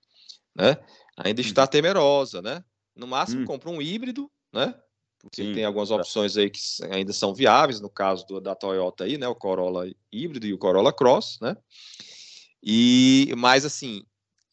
Né? 0.53 0.77
Ainda 1.17 1.41
hum. 1.41 1.45
está 1.45 1.65
temerosa. 1.65 2.39
Né? 2.39 2.63
No 2.95 3.07
máximo, 3.07 3.41
hum. 3.41 3.45
compra 3.45 3.71
um 3.71 3.81
híbrido, 3.81 4.29
né? 4.53 4.75
porque 5.19 5.41
Sim. 5.41 5.53
tem 5.53 5.63
algumas 5.63 5.89
opções 5.89 6.35
aí 6.35 6.49
que 6.49 6.59
ainda 6.91 7.13
são 7.13 7.33
viáveis, 7.33 7.79
no 7.79 7.89
caso 7.89 8.27
do, 8.27 8.41
da 8.41 8.53
Toyota 8.53 9.05
aí, 9.05 9.17
né? 9.17 9.25
o 9.25 9.33
Corolla 9.33 9.89
híbrido 10.11 10.45
e 10.45 10.53
o 10.53 10.57
Corolla 10.57 10.91
Cross. 10.91 11.39
Né? 11.41 11.55
E, 12.63 13.33
mas, 13.37 13.65
assim, 13.65 14.05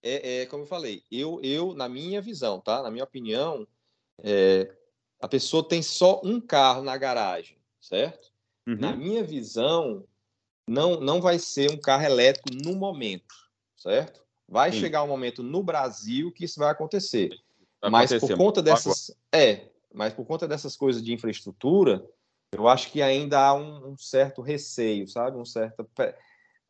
é, 0.03 0.41
é 0.41 0.47
como 0.47 0.65
eu 0.65 0.67
falei, 0.67 1.05
eu, 1.11 1.41
eu, 1.43 1.75
na 1.75 1.89
minha 1.89 2.21
visão, 2.21 2.61
tá? 2.61 2.83
na 2.83 2.91
minha 2.91 3.05
opinião, 3.05 3.67
é, 4.19 4.75
a 5.21 5.29
pessoa 5.29 5.67
tem 5.67 5.81
só 5.81 6.21
um 6.25 6.41
carro 6.41 6.83
na 6.83 6.97
garagem, 6.97 7.57
certo? 7.81 8.33
Uhum. 8.67 8.77
Na 8.77 8.93
minha 8.97 9.23
visão, 9.23 10.05
não, 10.67 11.01
não 11.01 11.21
vai 11.21 11.39
ser 11.39 11.71
um 11.71 11.79
carro 11.79 12.05
elétrico 12.05 12.49
no 12.53 12.75
momento, 12.75 13.35
certo? 13.77 14.25
Vai 14.49 14.73
Sim. 14.73 14.81
chegar 14.81 15.05
um 15.05 15.09
momento 15.09 15.43
no 15.43 15.63
Brasil 15.63 16.33
que 16.33 16.45
isso 16.45 16.59
vai 16.59 16.71
acontecer. 16.71 17.31
Vai 17.81 17.91
mas 17.91 18.11
acontecer, 18.11 18.33
por 18.33 18.39
conta 18.39 18.63
dessas. 18.63 19.17
É, 19.33 19.69
mas 19.95 20.13
por 20.13 20.25
conta 20.25 20.49
dessas 20.49 20.77
coisas 20.77 21.03
de 21.03 21.13
infraestrutura, 21.13 22.05
eu 22.53 22.67
acho 22.67 22.91
que 22.91 23.01
ainda 23.01 23.41
há 23.41 23.55
um, 23.55 23.93
um 23.93 23.97
certo 23.97 24.43
receio, 24.43 25.07
sabe? 25.07 25.37
Um 25.37 25.45
certo. 25.45 25.89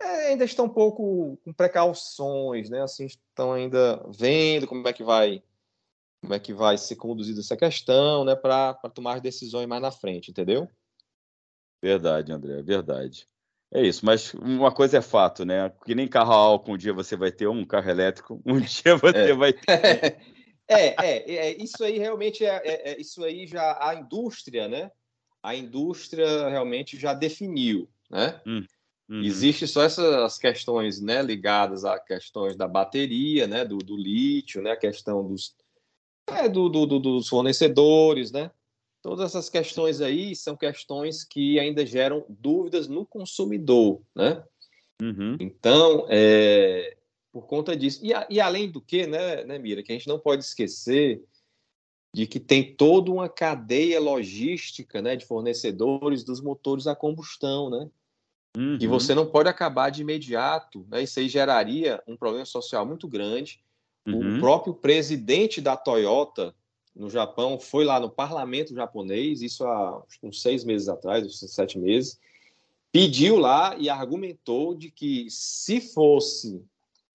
É, 0.01 0.29
ainda 0.29 0.45
estão 0.45 0.65
um 0.65 0.71
pouco 0.71 1.39
com 1.45 1.53
precauções, 1.53 2.71
né? 2.71 2.83
Assim, 2.83 3.07
estão 3.07 3.53
ainda 3.53 4.03
vendo 4.09 4.67
como 4.67 4.87
é 4.89 4.93
que 4.93 5.05
vai 5.05 5.43
como 6.23 6.35
é 6.35 6.39
que 6.39 6.53
vai 6.53 6.77
ser 6.77 6.97
conduzida 6.97 7.41
essa 7.41 7.57
questão, 7.57 8.27
né, 8.27 8.37
para 8.37 8.75
tomar 8.95 9.21
decisões 9.21 9.67
mais 9.67 9.81
na 9.81 9.91
frente, 9.91 10.31
entendeu? 10.31 10.69
Verdade, 11.83 12.31
André, 12.31 12.63
verdade. 12.63 13.27
É 13.73 13.83
isso, 13.83 14.05
mas 14.05 14.35
uma 14.35 14.71
coisa 14.73 14.99
é 14.99 15.01
fato, 15.01 15.45
né? 15.45 15.73
Que 15.85 15.95
nem 15.95 16.09
carro 16.09 16.33
a 16.33 16.37
álcool, 16.37 16.73
um 16.73 16.77
dia 16.77 16.93
você 16.93 17.17
vai 17.17 17.31
ter 17.31 17.47
um 17.47 17.65
carro 17.65 17.89
elétrico, 17.89 18.43
um 18.45 18.61
dia 18.61 18.97
você 18.97 19.31
é. 19.31 19.35
vai 19.35 19.53
ter. 19.53 19.61
É, 20.73 20.95
é, 21.05 21.35
é, 21.35 21.57
isso 21.61 21.83
aí 21.83 21.99
realmente 21.99 22.45
é, 22.45 22.63
é, 22.65 22.93
é, 22.93 23.01
isso 23.01 23.25
aí 23.25 23.45
já 23.45 23.77
a 23.81 23.93
indústria, 23.93 24.69
né? 24.69 24.89
A 25.43 25.53
indústria 25.53 26.49
realmente 26.49 26.97
já 26.97 27.13
definiu, 27.13 27.91
né? 28.09 28.41
Hum, 28.47 28.65
uhum. 29.11 29.23
Existe 29.23 29.67
só 29.67 29.83
essas 29.83 30.39
questões, 30.39 31.01
né, 31.01 31.23
ligadas 31.23 31.85
a 31.85 31.99
questões 31.99 32.57
da 32.57 32.69
bateria, 32.69 33.47
né, 33.47 33.65
do, 33.65 33.79
do 33.79 33.97
lítio, 33.97 34.63
né, 34.63 34.71
a 34.71 34.77
questão 34.77 35.27
dos, 35.27 35.55
é, 36.29 36.49
do, 36.49 36.69
do, 36.69 36.87
do, 36.87 36.99
dos 36.99 37.29
fornecedores, 37.29 38.31
né? 38.31 38.51
Todas 39.03 39.25
essas 39.25 39.49
questões 39.49 40.01
aí 40.01 40.37
são 40.37 40.55
questões 40.55 41.25
que 41.25 41.59
ainda 41.59 41.87
geram 41.87 42.25
dúvidas 42.29 42.87
no 42.87 43.07
consumidor, 43.07 44.03
né? 44.15 44.45
Uhum. 45.01 45.37
Então, 45.41 46.07
é, 46.11 46.97
por 47.33 47.47
conta 47.47 47.75
disso, 47.75 48.01
e, 48.05 48.13
e, 48.29 48.41
além 48.41 48.71
do 48.71 48.81
que, 48.81 49.07
né, 49.07 49.45
né, 49.45 49.59
Mira, 49.59 49.83
que 49.83 49.91
a 49.91 49.95
gente 49.95 50.09
não 50.09 50.19
pode 50.19 50.45
esquecer 50.45 51.25
de 52.15 52.27
que 52.27 52.39
tem 52.39 52.75
toda 52.75 53.11
uma 53.11 53.29
cadeia 53.29 54.01
logística, 54.01 55.01
né, 55.01 55.17
de 55.17 55.25
fornecedores 55.25 56.25
dos 56.25 56.41
motores 56.41 56.87
a 56.87 56.95
combustão, 56.95 57.71
né? 57.71 57.89
Uhum. 58.57 58.79
E 58.81 58.87
você 58.87 59.15
não 59.15 59.27
pode 59.27 59.49
acabar 59.49 59.91
de 59.91 60.03
imediato, 60.03 60.87
né? 60.89 61.03
Isso 61.03 61.21
aí 61.21 61.29
geraria 61.29 62.03
um 62.07 62.17
problema 62.17 62.45
social 62.45 62.85
muito 62.85 63.07
grande. 63.07 63.61
Uhum. 64.07 64.37
O 64.37 64.41
próprio 64.41 64.75
presidente 64.75 65.61
da 65.61 65.77
Toyota, 65.77 66.55
no 66.95 67.09
Japão, 67.09 67.59
foi 67.61 67.85
lá 67.85 68.01
no 68.01 68.11
parlamento 68.11 68.75
japonês, 68.75 69.43
isso 69.43 69.65
há 69.65 70.03
uns 70.23 70.43
seis 70.43 70.65
meses 70.65 70.89
atrás, 70.89 71.25
uns 71.25 71.39
sete 71.53 71.79
meses, 71.79 72.19
pediu 72.91 73.39
lá 73.39 73.77
e 73.79 73.89
argumentou 73.89 74.75
de 74.75 74.91
que 74.91 75.27
se 75.31 75.81
fosse 75.81 76.61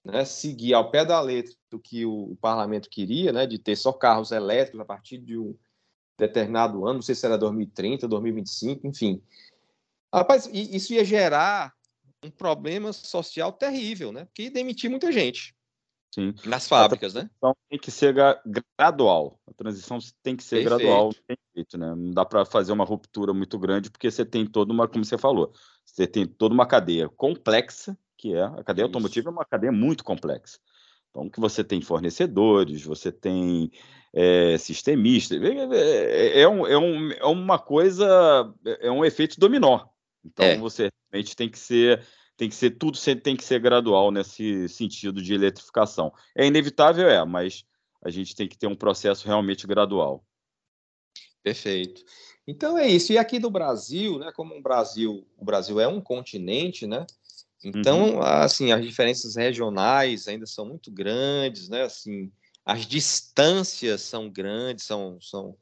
né, 0.04 0.24
seguir 0.24 0.74
ao 0.74 0.90
pé 0.90 1.04
da 1.04 1.20
letra 1.20 1.54
do 1.70 1.80
que 1.80 2.06
o, 2.06 2.32
o 2.32 2.38
parlamento 2.38 2.90
queria, 2.90 3.34
né, 3.34 3.46
de 3.46 3.60
ter 3.60 3.76
só 3.76 3.92
carros 3.92 4.32
elétricos 4.32 4.80
a 4.80 4.86
partir 4.86 5.18
de 5.18 5.38
um 5.38 5.56
determinado 6.18 6.86
ano, 6.86 6.96
não 6.96 7.02
sei 7.02 7.16
se 7.16 7.26
era 7.26 7.38
2030, 7.38 8.08
2025, 8.08 8.88
enfim. 8.88 9.22
Rapaz, 10.16 10.50
isso 10.52 10.94
ia 10.94 11.04
gerar 11.04 11.74
um 12.24 12.32
problema 12.32 12.94
social 12.94 13.52
terrível, 13.52 14.12
né? 14.12 14.26
Porque 14.26 14.44
ia 14.44 14.52
demitir 14.52 14.90
muita 14.90 15.12
gente. 15.12 15.54
Sim. 16.14 16.34
Nas 16.46 16.66
fábricas, 16.66 17.14
né? 17.14 17.30
Tem 17.70 17.78
que 17.78 17.92
ser 17.92 18.16
gradual. 18.78 19.38
A 19.46 19.54
transição 19.54 20.00
tem 20.24 20.36
que 20.38 20.44
ser 20.44 20.64
Perfeito. 20.64 20.80
gradual, 20.80 21.14
tem 21.28 21.38
jeito, 21.54 21.78
né? 21.78 21.94
Não 21.94 22.12
dá 22.12 22.24
para 22.24 22.46
fazer 22.46 22.72
uma 22.72 22.86
ruptura 22.86 23.34
muito 23.34 23.60
grande, 23.60 23.92
porque 23.92 24.10
você 24.10 24.24
tem 24.24 24.46
toda 24.46 24.72
uma, 24.72 24.88
como 24.88 25.04
você 25.04 25.18
falou, 25.18 25.52
você 25.84 26.08
tem 26.08 26.26
toda 26.26 26.54
uma 26.54 26.66
cadeia 26.66 27.10
complexa, 27.10 27.98
que 28.18 28.34
é 28.34 28.44
a 28.44 28.64
cadeia 28.64 28.86
Isso. 28.86 28.90
automotiva 28.96 29.30
é 29.30 29.32
uma 29.34 29.44
cadeia 29.44 29.74
muito 29.74 30.06
complexa. 30.06 30.58
Então, 31.10 31.30
que 31.30 31.40
você 31.40 31.64
tem 31.64 31.82
fornecedores, 31.82 32.84
você 32.84 33.12
tem 33.12 33.70
é, 34.14 34.58
sistemistas, 34.58 35.42
é, 35.42 35.50
é, 35.50 36.42
é, 36.42 36.48
um, 36.48 36.66
é, 36.66 36.78
um, 36.78 37.12
é 37.12 37.26
uma 37.26 37.60
coisa, 37.60 38.54
é 38.80 38.90
um 38.90 39.04
efeito 39.04 39.38
dominó. 39.38 39.86
Então, 40.26 40.46
é. 40.46 40.58
você 40.58 40.90
realmente 41.12 41.36
tem 41.36 41.50
que 41.50 41.60
ser 41.60 42.06
tem 42.38 42.50
que 42.50 42.56
ser 42.56 42.72
tudo 42.72 42.98
tem 43.22 43.36
que 43.36 43.46
ser 43.46 43.62
gradual 43.62 44.12
nesse 44.12 44.68
sentido 44.68 45.22
de 45.22 45.34
eletrificação. 45.34 46.12
É 46.36 46.46
inevitável, 46.46 47.08
é, 47.08 47.24
mas 47.24 47.64
a 48.04 48.10
gente 48.10 48.36
tem 48.36 48.48
que 48.48 48.58
ter 48.58 48.68
um 48.68 48.76
processo 48.76 49.26
realmente 49.26 49.66
gradual. 49.66 50.26
Perfeito. 51.42 52.04
Então 52.48 52.78
é 52.78 52.88
isso. 52.88 53.14
E 53.14 53.18
aqui 53.18 53.40
do 53.40 53.50
Brasil, 53.50 54.20
né? 54.20 54.32
Como 54.36 54.56
o 54.56 54.62
Brasil, 54.62 55.26
o 55.38 55.46
Brasil 55.46 55.80
é 55.80 55.88
um 55.88 56.02
continente, 56.02 56.86
né? 56.86 57.06
Então, 57.64 58.16
uhum. 58.16 58.22
assim, 58.22 58.72
as 58.72 58.84
diferenças 58.86 59.36
regionais 59.36 60.28
ainda 60.28 60.46
são 60.46 60.66
muito 60.66 60.92
grandes, 60.92 61.68
né? 61.68 61.84
Assim, 61.84 62.32
as 62.64 62.86
distâncias 62.86 64.02
são 64.02 64.30
grandes, 64.30 64.86
são, 64.86 65.20
são... 65.20 65.58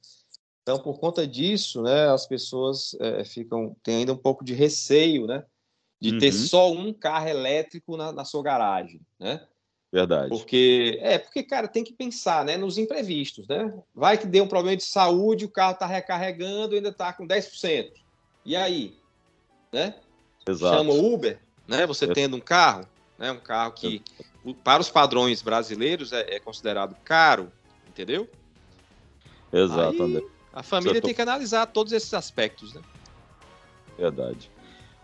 Então, 0.63 0.79
por 0.79 0.97
conta 0.97 1.27
disso, 1.27 1.81
né, 1.81 2.07
as 2.09 2.25
pessoas 2.25 2.95
é, 2.99 3.23
ficam 3.23 3.75
têm 3.83 3.97
ainda 3.97 4.13
um 4.13 4.17
pouco 4.17 4.43
de 4.43 4.53
receio, 4.53 5.27
né? 5.27 5.45
de 6.03 6.11
uhum. 6.11 6.19
ter 6.19 6.33
só 6.33 6.69
um 6.69 6.91
carro 6.91 7.29
elétrico 7.29 7.95
na, 7.95 8.11
na, 8.11 8.25
sua 8.25 8.43
garagem, 8.43 8.99
né? 9.17 9.41
Verdade. 9.89 10.27
Porque, 10.27 10.99
é, 11.01 11.17
porque, 11.17 11.43
cara, 11.43 11.65
tem 11.65 11.81
que 11.81 11.93
pensar, 11.93 12.43
né, 12.43 12.57
nos 12.57 12.77
imprevistos, 12.77 13.47
né? 13.47 13.73
Vai 13.95 14.17
que 14.17 14.27
deu 14.27 14.43
um 14.43 14.47
problema 14.47 14.75
de 14.75 14.83
saúde, 14.83 15.45
o 15.45 15.49
carro 15.49 15.75
está 15.75 15.85
recarregando 15.85 16.73
e 16.73 16.77
ainda 16.77 16.89
está 16.89 17.13
com 17.13 17.25
10%. 17.25 17.93
E 18.43 18.53
aí? 18.53 18.97
Né? 19.71 19.95
Exato. 20.45 20.75
Chama 20.75 20.91
o 20.91 21.13
Uber, 21.13 21.39
né? 21.65 21.87
Você 21.87 22.05
tendo 22.05 22.35
um 22.35 22.41
carro, 22.41 22.85
né? 23.17 23.31
Um 23.31 23.39
carro 23.39 23.71
que, 23.71 24.03
para 24.61 24.81
os 24.81 24.89
padrões 24.89 25.41
brasileiros, 25.41 26.11
é, 26.11 26.35
é 26.35 26.39
considerado 26.39 26.97
caro, 27.05 27.49
entendeu? 27.87 28.27
Exato, 29.53 29.93
aí, 29.93 30.01
André. 30.01 30.32
A 30.53 30.61
família 30.61 31.01
tô... 31.01 31.07
tem 31.07 31.15
que 31.15 31.21
analisar 31.21 31.65
todos 31.65 31.91
esses 31.91 32.13
aspectos, 32.13 32.73
né? 32.73 32.81
Verdade. 33.97 34.51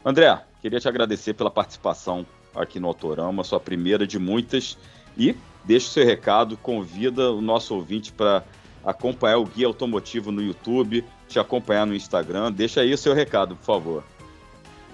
André, 0.05 0.41
queria 0.61 0.79
te 0.79 0.87
agradecer 0.87 1.33
pela 1.33 1.49
participação 1.49 2.25
aqui 2.55 2.79
no 2.79 2.87
Autorama, 2.87 3.43
sua 3.43 3.59
primeira 3.59 4.05
de 4.05 4.19
muitas. 4.19 4.77
E 5.17 5.35
deixa 5.63 5.87
o 5.87 5.89
seu 5.89 6.05
recado, 6.05 6.55
convida 6.57 7.31
o 7.31 7.41
nosso 7.41 7.75
ouvinte 7.75 8.11
para 8.11 8.43
acompanhar 8.83 9.37
o 9.37 9.45
Guia 9.45 9.67
Automotivo 9.67 10.31
no 10.31 10.41
YouTube, 10.41 11.03
te 11.27 11.39
acompanhar 11.39 11.85
no 11.85 11.95
Instagram. 11.95 12.51
Deixa 12.51 12.81
aí 12.81 12.93
o 12.93 12.97
seu 12.97 13.13
recado, 13.13 13.55
por 13.55 13.65
favor. 13.65 14.03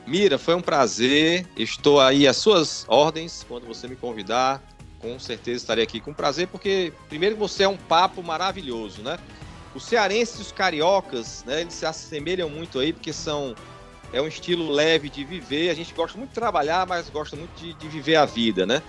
Mira, 0.07 0.37
foi 0.37 0.55
um 0.55 0.61
prazer. 0.61 1.47
Estou 1.55 1.99
aí 1.99 2.27
às 2.27 2.37
suas 2.37 2.85
ordens 2.87 3.45
quando 3.47 3.65
você 3.65 3.87
me 3.87 3.95
convidar. 3.95 4.61
Com 4.99 5.19
certeza 5.19 5.57
estarei 5.57 5.83
aqui 5.83 5.99
com 5.99 6.13
prazer, 6.13 6.47
porque 6.47 6.91
primeiro 7.09 7.35
você 7.35 7.63
é 7.63 7.67
um 7.67 7.77
papo 7.77 8.23
maravilhoso, 8.23 9.01
né? 9.01 9.17
Os 9.75 9.83
cearenses 9.83 10.39
e 10.39 10.41
os 10.41 10.51
cariocas, 10.51 11.43
né, 11.45 11.61
eles 11.61 11.73
se 11.73 11.85
assemelham 11.85 12.49
muito 12.49 12.79
aí, 12.79 12.93
porque 12.93 13.11
são 13.11 13.53
é 14.13 14.21
um 14.21 14.27
estilo 14.27 14.71
leve 14.71 15.09
de 15.09 15.25
viver. 15.25 15.69
A 15.69 15.73
gente 15.73 15.93
gosta 15.93 16.17
muito 16.17 16.29
de 16.29 16.35
trabalhar, 16.35 16.87
mas 16.87 17.09
gosta 17.09 17.35
muito 17.35 17.53
de, 17.59 17.73
de 17.73 17.87
viver 17.87 18.15
a 18.15 18.25
vida, 18.25 18.65
né? 18.65 18.81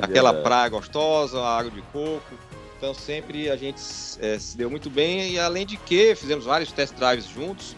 É 0.00 0.04
Aquela 0.04 0.32
praia 0.32 0.68
gostosa, 0.68 1.42
água 1.42 1.70
de 1.70 1.82
coco. 1.92 2.34
Então 2.78 2.94
sempre 2.94 3.50
a 3.50 3.56
gente 3.56 3.80
é, 4.20 4.38
se 4.38 4.56
deu 4.56 4.70
muito 4.70 4.88
bem 4.88 5.32
e 5.32 5.38
além 5.38 5.66
de 5.66 5.76
que 5.76 6.14
fizemos 6.14 6.46
vários 6.46 6.72
test 6.72 6.94
drives 6.94 7.26
juntos 7.26 7.76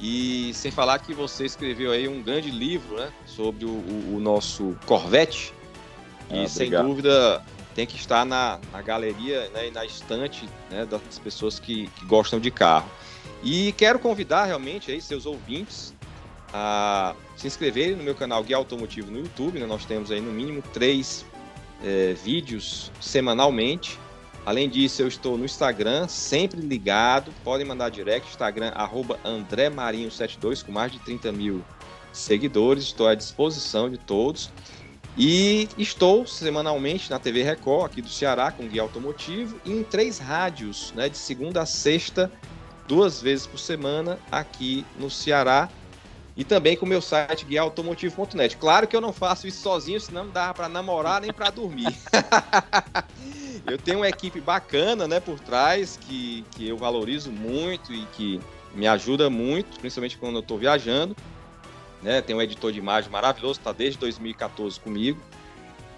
e 0.00 0.52
sem 0.54 0.70
falar 0.70 1.00
que 1.00 1.12
você 1.12 1.44
escreveu 1.44 1.90
aí 1.90 2.08
um 2.08 2.22
grande 2.22 2.50
livro, 2.50 2.96
né, 2.96 3.12
sobre 3.26 3.66
o, 3.66 3.68
o, 3.68 4.14
o 4.16 4.20
nosso 4.20 4.74
Corvette 4.86 5.52
e 6.30 6.44
ah, 6.44 6.48
sem 6.48 6.70
dúvida 6.70 7.44
tem 7.78 7.86
que 7.86 7.94
estar 7.94 8.24
na, 8.24 8.58
na 8.72 8.82
galeria 8.82 9.48
né, 9.50 9.68
e 9.68 9.70
na 9.70 9.84
estante 9.86 10.48
né, 10.68 10.84
das 10.84 11.00
pessoas 11.20 11.60
que, 11.60 11.86
que 11.86 12.04
gostam 12.06 12.40
de 12.40 12.50
carro. 12.50 12.90
E 13.40 13.70
quero 13.70 14.00
convidar 14.00 14.46
realmente 14.46 14.90
aí 14.90 15.00
seus 15.00 15.26
ouvintes 15.26 15.94
a 16.52 17.14
se 17.36 17.46
inscreverem 17.46 17.94
no 17.94 18.02
meu 18.02 18.16
canal 18.16 18.42
Guia 18.42 18.56
Automotivo 18.56 19.12
no 19.12 19.20
YouTube. 19.20 19.60
Né? 19.60 19.66
Nós 19.66 19.84
temos 19.84 20.10
aí 20.10 20.20
no 20.20 20.32
mínimo 20.32 20.60
três 20.72 21.24
é, 21.84 22.14
vídeos 22.14 22.90
semanalmente. 23.00 23.96
Além 24.44 24.68
disso, 24.68 25.02
eu 25.02 25.06
estou 25.06 25.38
no 25.38 25.44
Instagram, 25.44 26.08
sempre 26.08 26.60
ligado. 26.60 27.32
Podem 27.44 27.64
mandar 27.64 27.90
direct, 27.90 28.28
Instagram, 28.28 28.72
arroba 28.74 29.20
AndréMarinho72, 29.24 30.66
com 30.66 30.72
mais 30.72 30.90
de 30.90 30.98
30 30.98 31.30
mil 31.30 31.64
seguidores. 32.12 32.86
Estou 32.86 33.06
à 33.06 33.14
disposição 33.14 33.88
de 33.88 33.98
todos. 33.98 34.50
E 35.20 35.68
estou 35.76 36.24
semanalmente 36.28 37.10
na 37.10 37.18
TV 37.18 37.42
Record, 37.42 37.90
aqui 37.90 38.00
do 38.00 38.08
Ceará, 38.08 38.52
com 38.52 38.68
Guia 38.68 38.82
Automotivo, 38.82 39.60
e 39.64 39.72
em 39.72 39.82
três 39.82 40.20
rádios, 40.20 40.92
né, 40.94 41.08
de 41.08 41.18
segunda 41.18 41.62
a 41.62 41.66
sexta, 41.66 42.30
duas 42.86 43.20
vezes 43.20 43.44
por 43.44 43.58
semana, 43.58 44.16
aqui 44.30 44.86
no 44.96 45.10
Ceará 45.10 45.68
e 46.36 46.44
também 46.44 46.76
com 46.76 46.86
o 46.86 46.88
meu 46.88 47.02
site 47.02 47.44
guiaautomotivo.net. 47.44 48.56
Claro 48.58 48.86
que 48.86 48.94
eu 48.94 49.00
não 49.00 49.12
faço 49.12 49.48
isso 49.48 49.60
sozinho, 49.60 50.00
senão 50.00 50.26
não 50.26 50.30
dá 50.30 50.54
para 50.54 50.68
namorar 50.68 51.20
nem 51.20 51.32
para 51.32 51.50
dormir. 51.50 51.92
eu 53.66 53.76
tenho 53.76 53.98
uma 53.98 54.08
equipe 54.08 54.40
bacana, 54.40 55.08
né, 55.08 55.18
por 55.18 55.40
trás 55.40 55.98
que, 56.00 56.44
que 56.52 56.68
eu 56.68 56.76
valorizo 56.76 57.32
muito 57.32 57.92
e 57.92 58.06
que 58.12 58.40
me 58.72 58.86
ajuda 58.86 59.28
muito, 59.28 59.80
principalmente 59.80 60.16
quando 60.16 60.36
eu 60.36 60.42
estou 60.42 60.56
viajando. 60.56 61.16
Né, 62.02 62.22
tem 62.22 62.34
um 62.34 62.40
editor 62.40 62.70
de 62.70 62.78
imagem 62.78 63.10
maravilhoso, 63.10 63.58
está 63.58 63.72
desde 63.72 63.98
2014 63.98 64.78
comigo, 64.78 65.20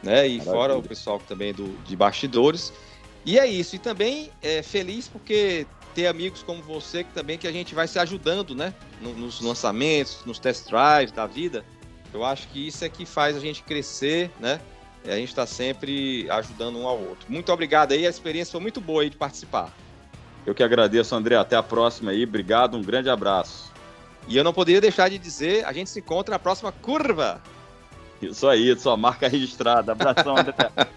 né, 0.03 0.27
e 0.27 0.39
Maravilha. 0.39 0.45
fora 0.45 0.79
o 0.79 0.83
pessoal 0.83 1.19
também 1.19 1.53
do, 1.53 1.77
de 1.85 1.95
bastidores. 1.95 2.73
E 3.25 3.39
é 3.39 3.47
isso. 3.47 3.77
E 3.77 3.79
também 3.79 4.31
é 4.43 4.63
feliz 4.63 5.09
porque 5.09 5.67
ter 5.95 6.07
amigos 6.07 6.43
como 6.43 6.63
você 6.63 7.05
que 7.05 7.13
também 7.13 7.37
que 7.37 7.47
a 7.47 7.53
gente 7.53 7.75
vai 7.75 7.87
se 7.87 7.99
ajudando, 7.99 8.55
né? 8.55 8.73
Nos 9.01 9.41
lançamentos, 9.41 10.23
nos 10.25 10.39
test 10.39 10.69
drives 10.69 11.13
da 11.13 11.27
vida. 11.27 11.65
Eu 12.13 12.25
acho 12.25 12.49
que 12.49 12.67
isso 12.67 12.85
é 12.85 12.89
que 12.89 13.05
faz 13.05 13.37
a 13.37 13.41
gente 13.41 13.63
crescer, 13.63 14.31
né? 14.41 14.61
E 15.05 15.11
a 15.11 15.17
gente 15.17 15.29
está 15.29 15.47
sempre 15.47 16.29
ajudando 16.31 16.79
um 16.79 16.87
ao 16.87 16.99
outro. 16.99 17.27
Muito 17.29 17.51
obrigado 17.53 17.93
aí, 17.93 18.07
a 18.07 18.11
experiência 18.11 18.53
foi 18.53 18.61
muito 18.61 18.81
boa 18.81 19.03
aí 19.03 19.11
de 19.11 19.17
participar. 19.17 19.73
Eu 20.47 20.55
que 20.55 20.63
agradeço, 20.63 21.15
André. 21.15 21.37
Até 21.37 21.57
a 21.57 21.63
próxima 21.63 22.11
aí. 22.11 22.25
Obrigado, 22.25 22.77
um 22.77 22.83
grande 22.83 23.09
abraço. 23.09 23.70
E 24.29 24.37
eu 24.37 24.45
não 24.45 24.53
poderia 24.53 24.81
deixar 24.81 25.09
de 25.09 25.19
dizer, 25.19 25.65
a 25.65 25.73
gente 25.73 25.91
se 25.91 25.99
encontra 25.99 26.33
na 26.33 26.39
próxima 26.39 26.71
curva. 26.71 27.41
Isso 28.23 28.47
aí, 28.47 28.79
sua 28.79 28.97
marca 28.97 29.29
registrada. 29.29 29.93
Abração, 29.93 30.37
André. 30.37 30.55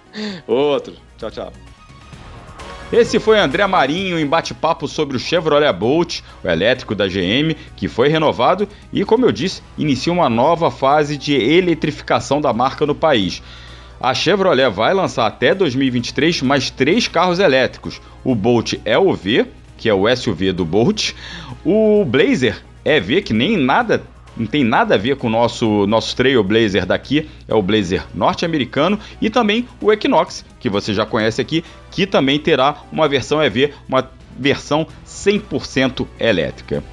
Outro. 0.46 0.96
Tchau, 1.18 1.32
tchau. 1.32 1.54
Esse 2.92 3.20
foi 3.20 3.40
André 3.40 3.66
Marinho 3.66 4.20
em 4.20 4.28
bate-papo 4.28 4.88
sobre 4.88 5.18
o 5.18 5.20
Chevrolet 5.20 5.74
Bolt, 5.74 6.22
o 6.44 6.48
elétrico 6.48 6.94
da 6.94 7.08
GM, 7.08 7.56
que 7.76 7.88
foi 7.88 8.08
renovado 8.08 8.68
e, 8.92 9.04
como 9.04 9.26
eu 9.26 9.32
disse, 9.32 9.64
inicia 9.78 10.14
uma 10.14 10.30
nova 10.30 10.70
fase 10.70 11.18
de 11.18 11.34
eletrificação 11.34 12.40
da 12.40 12.54
marca 12.54 12.86
no 12.86 12.94
país. 12.94 13.42
A 14.00 14.14
Chevrolet 14.14 14.70
vai 14.70 14.94
lançar 14.94 15.26
até 15.26 15.56
2023 15.56 16.44
mais 16.44 16.70
três 16.70 17.08
carros 17.08 17.40
elétricos: 17.40 18.00
o 18.24 18.36
Bolt 18.36 18.74
EUV, 18.86 19.48
que 19.76 19.90
é 19.90 19.94
o 19.94 20.14
SUV 20.16 20.52
do 20.52 20.66
Bolt, 20.66 21.14
o 21.66 22.06
Blazer 22.06 22.62
EV, 22.86 23.22
que 23.22 23.34
nem 23.34 23.58
nada 23.58 24.04
não 24.36 24.48
tem 24.48 24.64
nada 24.64 24.96
a 24.96 24.98
ver 24.98 25.16
com 25.16 25.28
o 25.28 25.30
nosso, 25.30 25.86
nosso 25.86 26.16
Trailblazer 26.16 26.86
daqui, 26.86 27.30
é 27.48 27.54
o 27.54 27.62
Blazer 27.62 28.04
norte-americano, 28.14 29.00
e 29.22 29.30
também 29.30 29.68
o 29.80 29.92
Equinox, 29.92 30.44
que 30.60 30.70
você 30.70 30.94
já 30.94 31.06
conhece 31.06 31.40
aqui, 31.40 31.64
que 31.92 32.08
também 32.08 32.40
terá 32.40 32.78
uma 32.92 33.08
versão 33.08 33.44
EV, 33.44 33.74
uma 33.88 34.10
versão 34.38 34.88
100% 35.06 36.08
elétrica. 36.20 36.84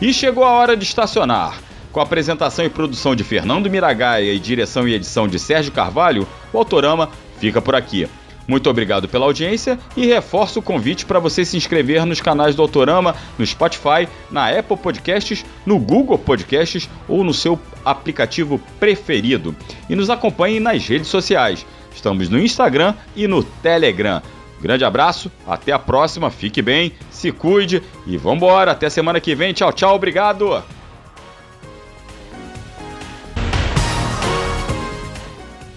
E 0.00 0.12
chegou 0.12 0.44
a 0.44 0.50
hora 0.50 0.76
de 0.76 0.84
estacionar. 0.84 1.58
Com 1.90 1.98
a 1.98 2.04
apresentação 2.04 2.64
e 2.64 2.68
produção 2.68 3.16
de 3.16 3.24
Fernando 3.24 3.68
Miragaia 3.68 4.32
e 4.32 4.38
direção 4.38 4.86
e 4.86 4.94
edição 4.94 5.26
de 5.26 5.38
Sérgio 5.38 5.72
Carvalho, 5.72 6.28
o 6.52 6.58
Autorama 6.58 7.10
fica 7.40 7.60
por 7.60 7.74
aqui. 7.74 8.06
Muito 8.48 8.70
obrigado 8.70 9.06
pela 9.06 9.26
audiência 9.26 9.78
e 9.94 10.06
reforço 10.06 10.60
o 10.60 10.62
convite 10.62 11.04
para 11.04 11.18
você 11.18 11.44
se 11.44 11.54
inscrever 11.54 12.06
nos 12.06 12.18
canais 12.18 12.54
do 12.54 12.62
Autorama, 12.62 13.14
no 13.38 13.46
Spotify, 13.46 14.08
na 14.30 14.48
Apple 14.48 14.78
Podcasts, 14.78 15.44
no 15.66 15.78
Google 15.78 16.18
Podcasts 16.18 16.88
ou 17.06 17.22
no 17.22 17.34
seu 17.34 17.60
aplicativo 17.84 18.58
preferido. 18.80 19.54
E 19.86 19.94
nos 19.94 20.08
acompanhe 20.08 20.58
nas 20.58 20.88
redes 20.88 21.08
sociais. 21.08 21.66
Estamos 21.94 22.30
no 22.30 22.40
Instagram 22.40 22.94
e 23.14 23.28
no 23.28 23.44
Telegram. 23.44 24.22
Grande 24.62 24.84
abraço, 24.84 25.30
até 25.46 25.70
a 25.72 25.78
próxima, 25.78 26.30
fique 26.30 26.62
bem, 26.62 26.92
se 27.10 27.30
cuide 27.30 27.82
e 28.06 28.16
vambora, 28.16 28.72
até 28.72 28.88
semana 28.88 29.20
que 29.20 29.34
vem. 29.34 29.52
Tchau, 29.52 29.72
tchau, 29.74 29.94
obrigado! 29.94 30.62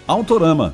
Autorama, 0.07 0.73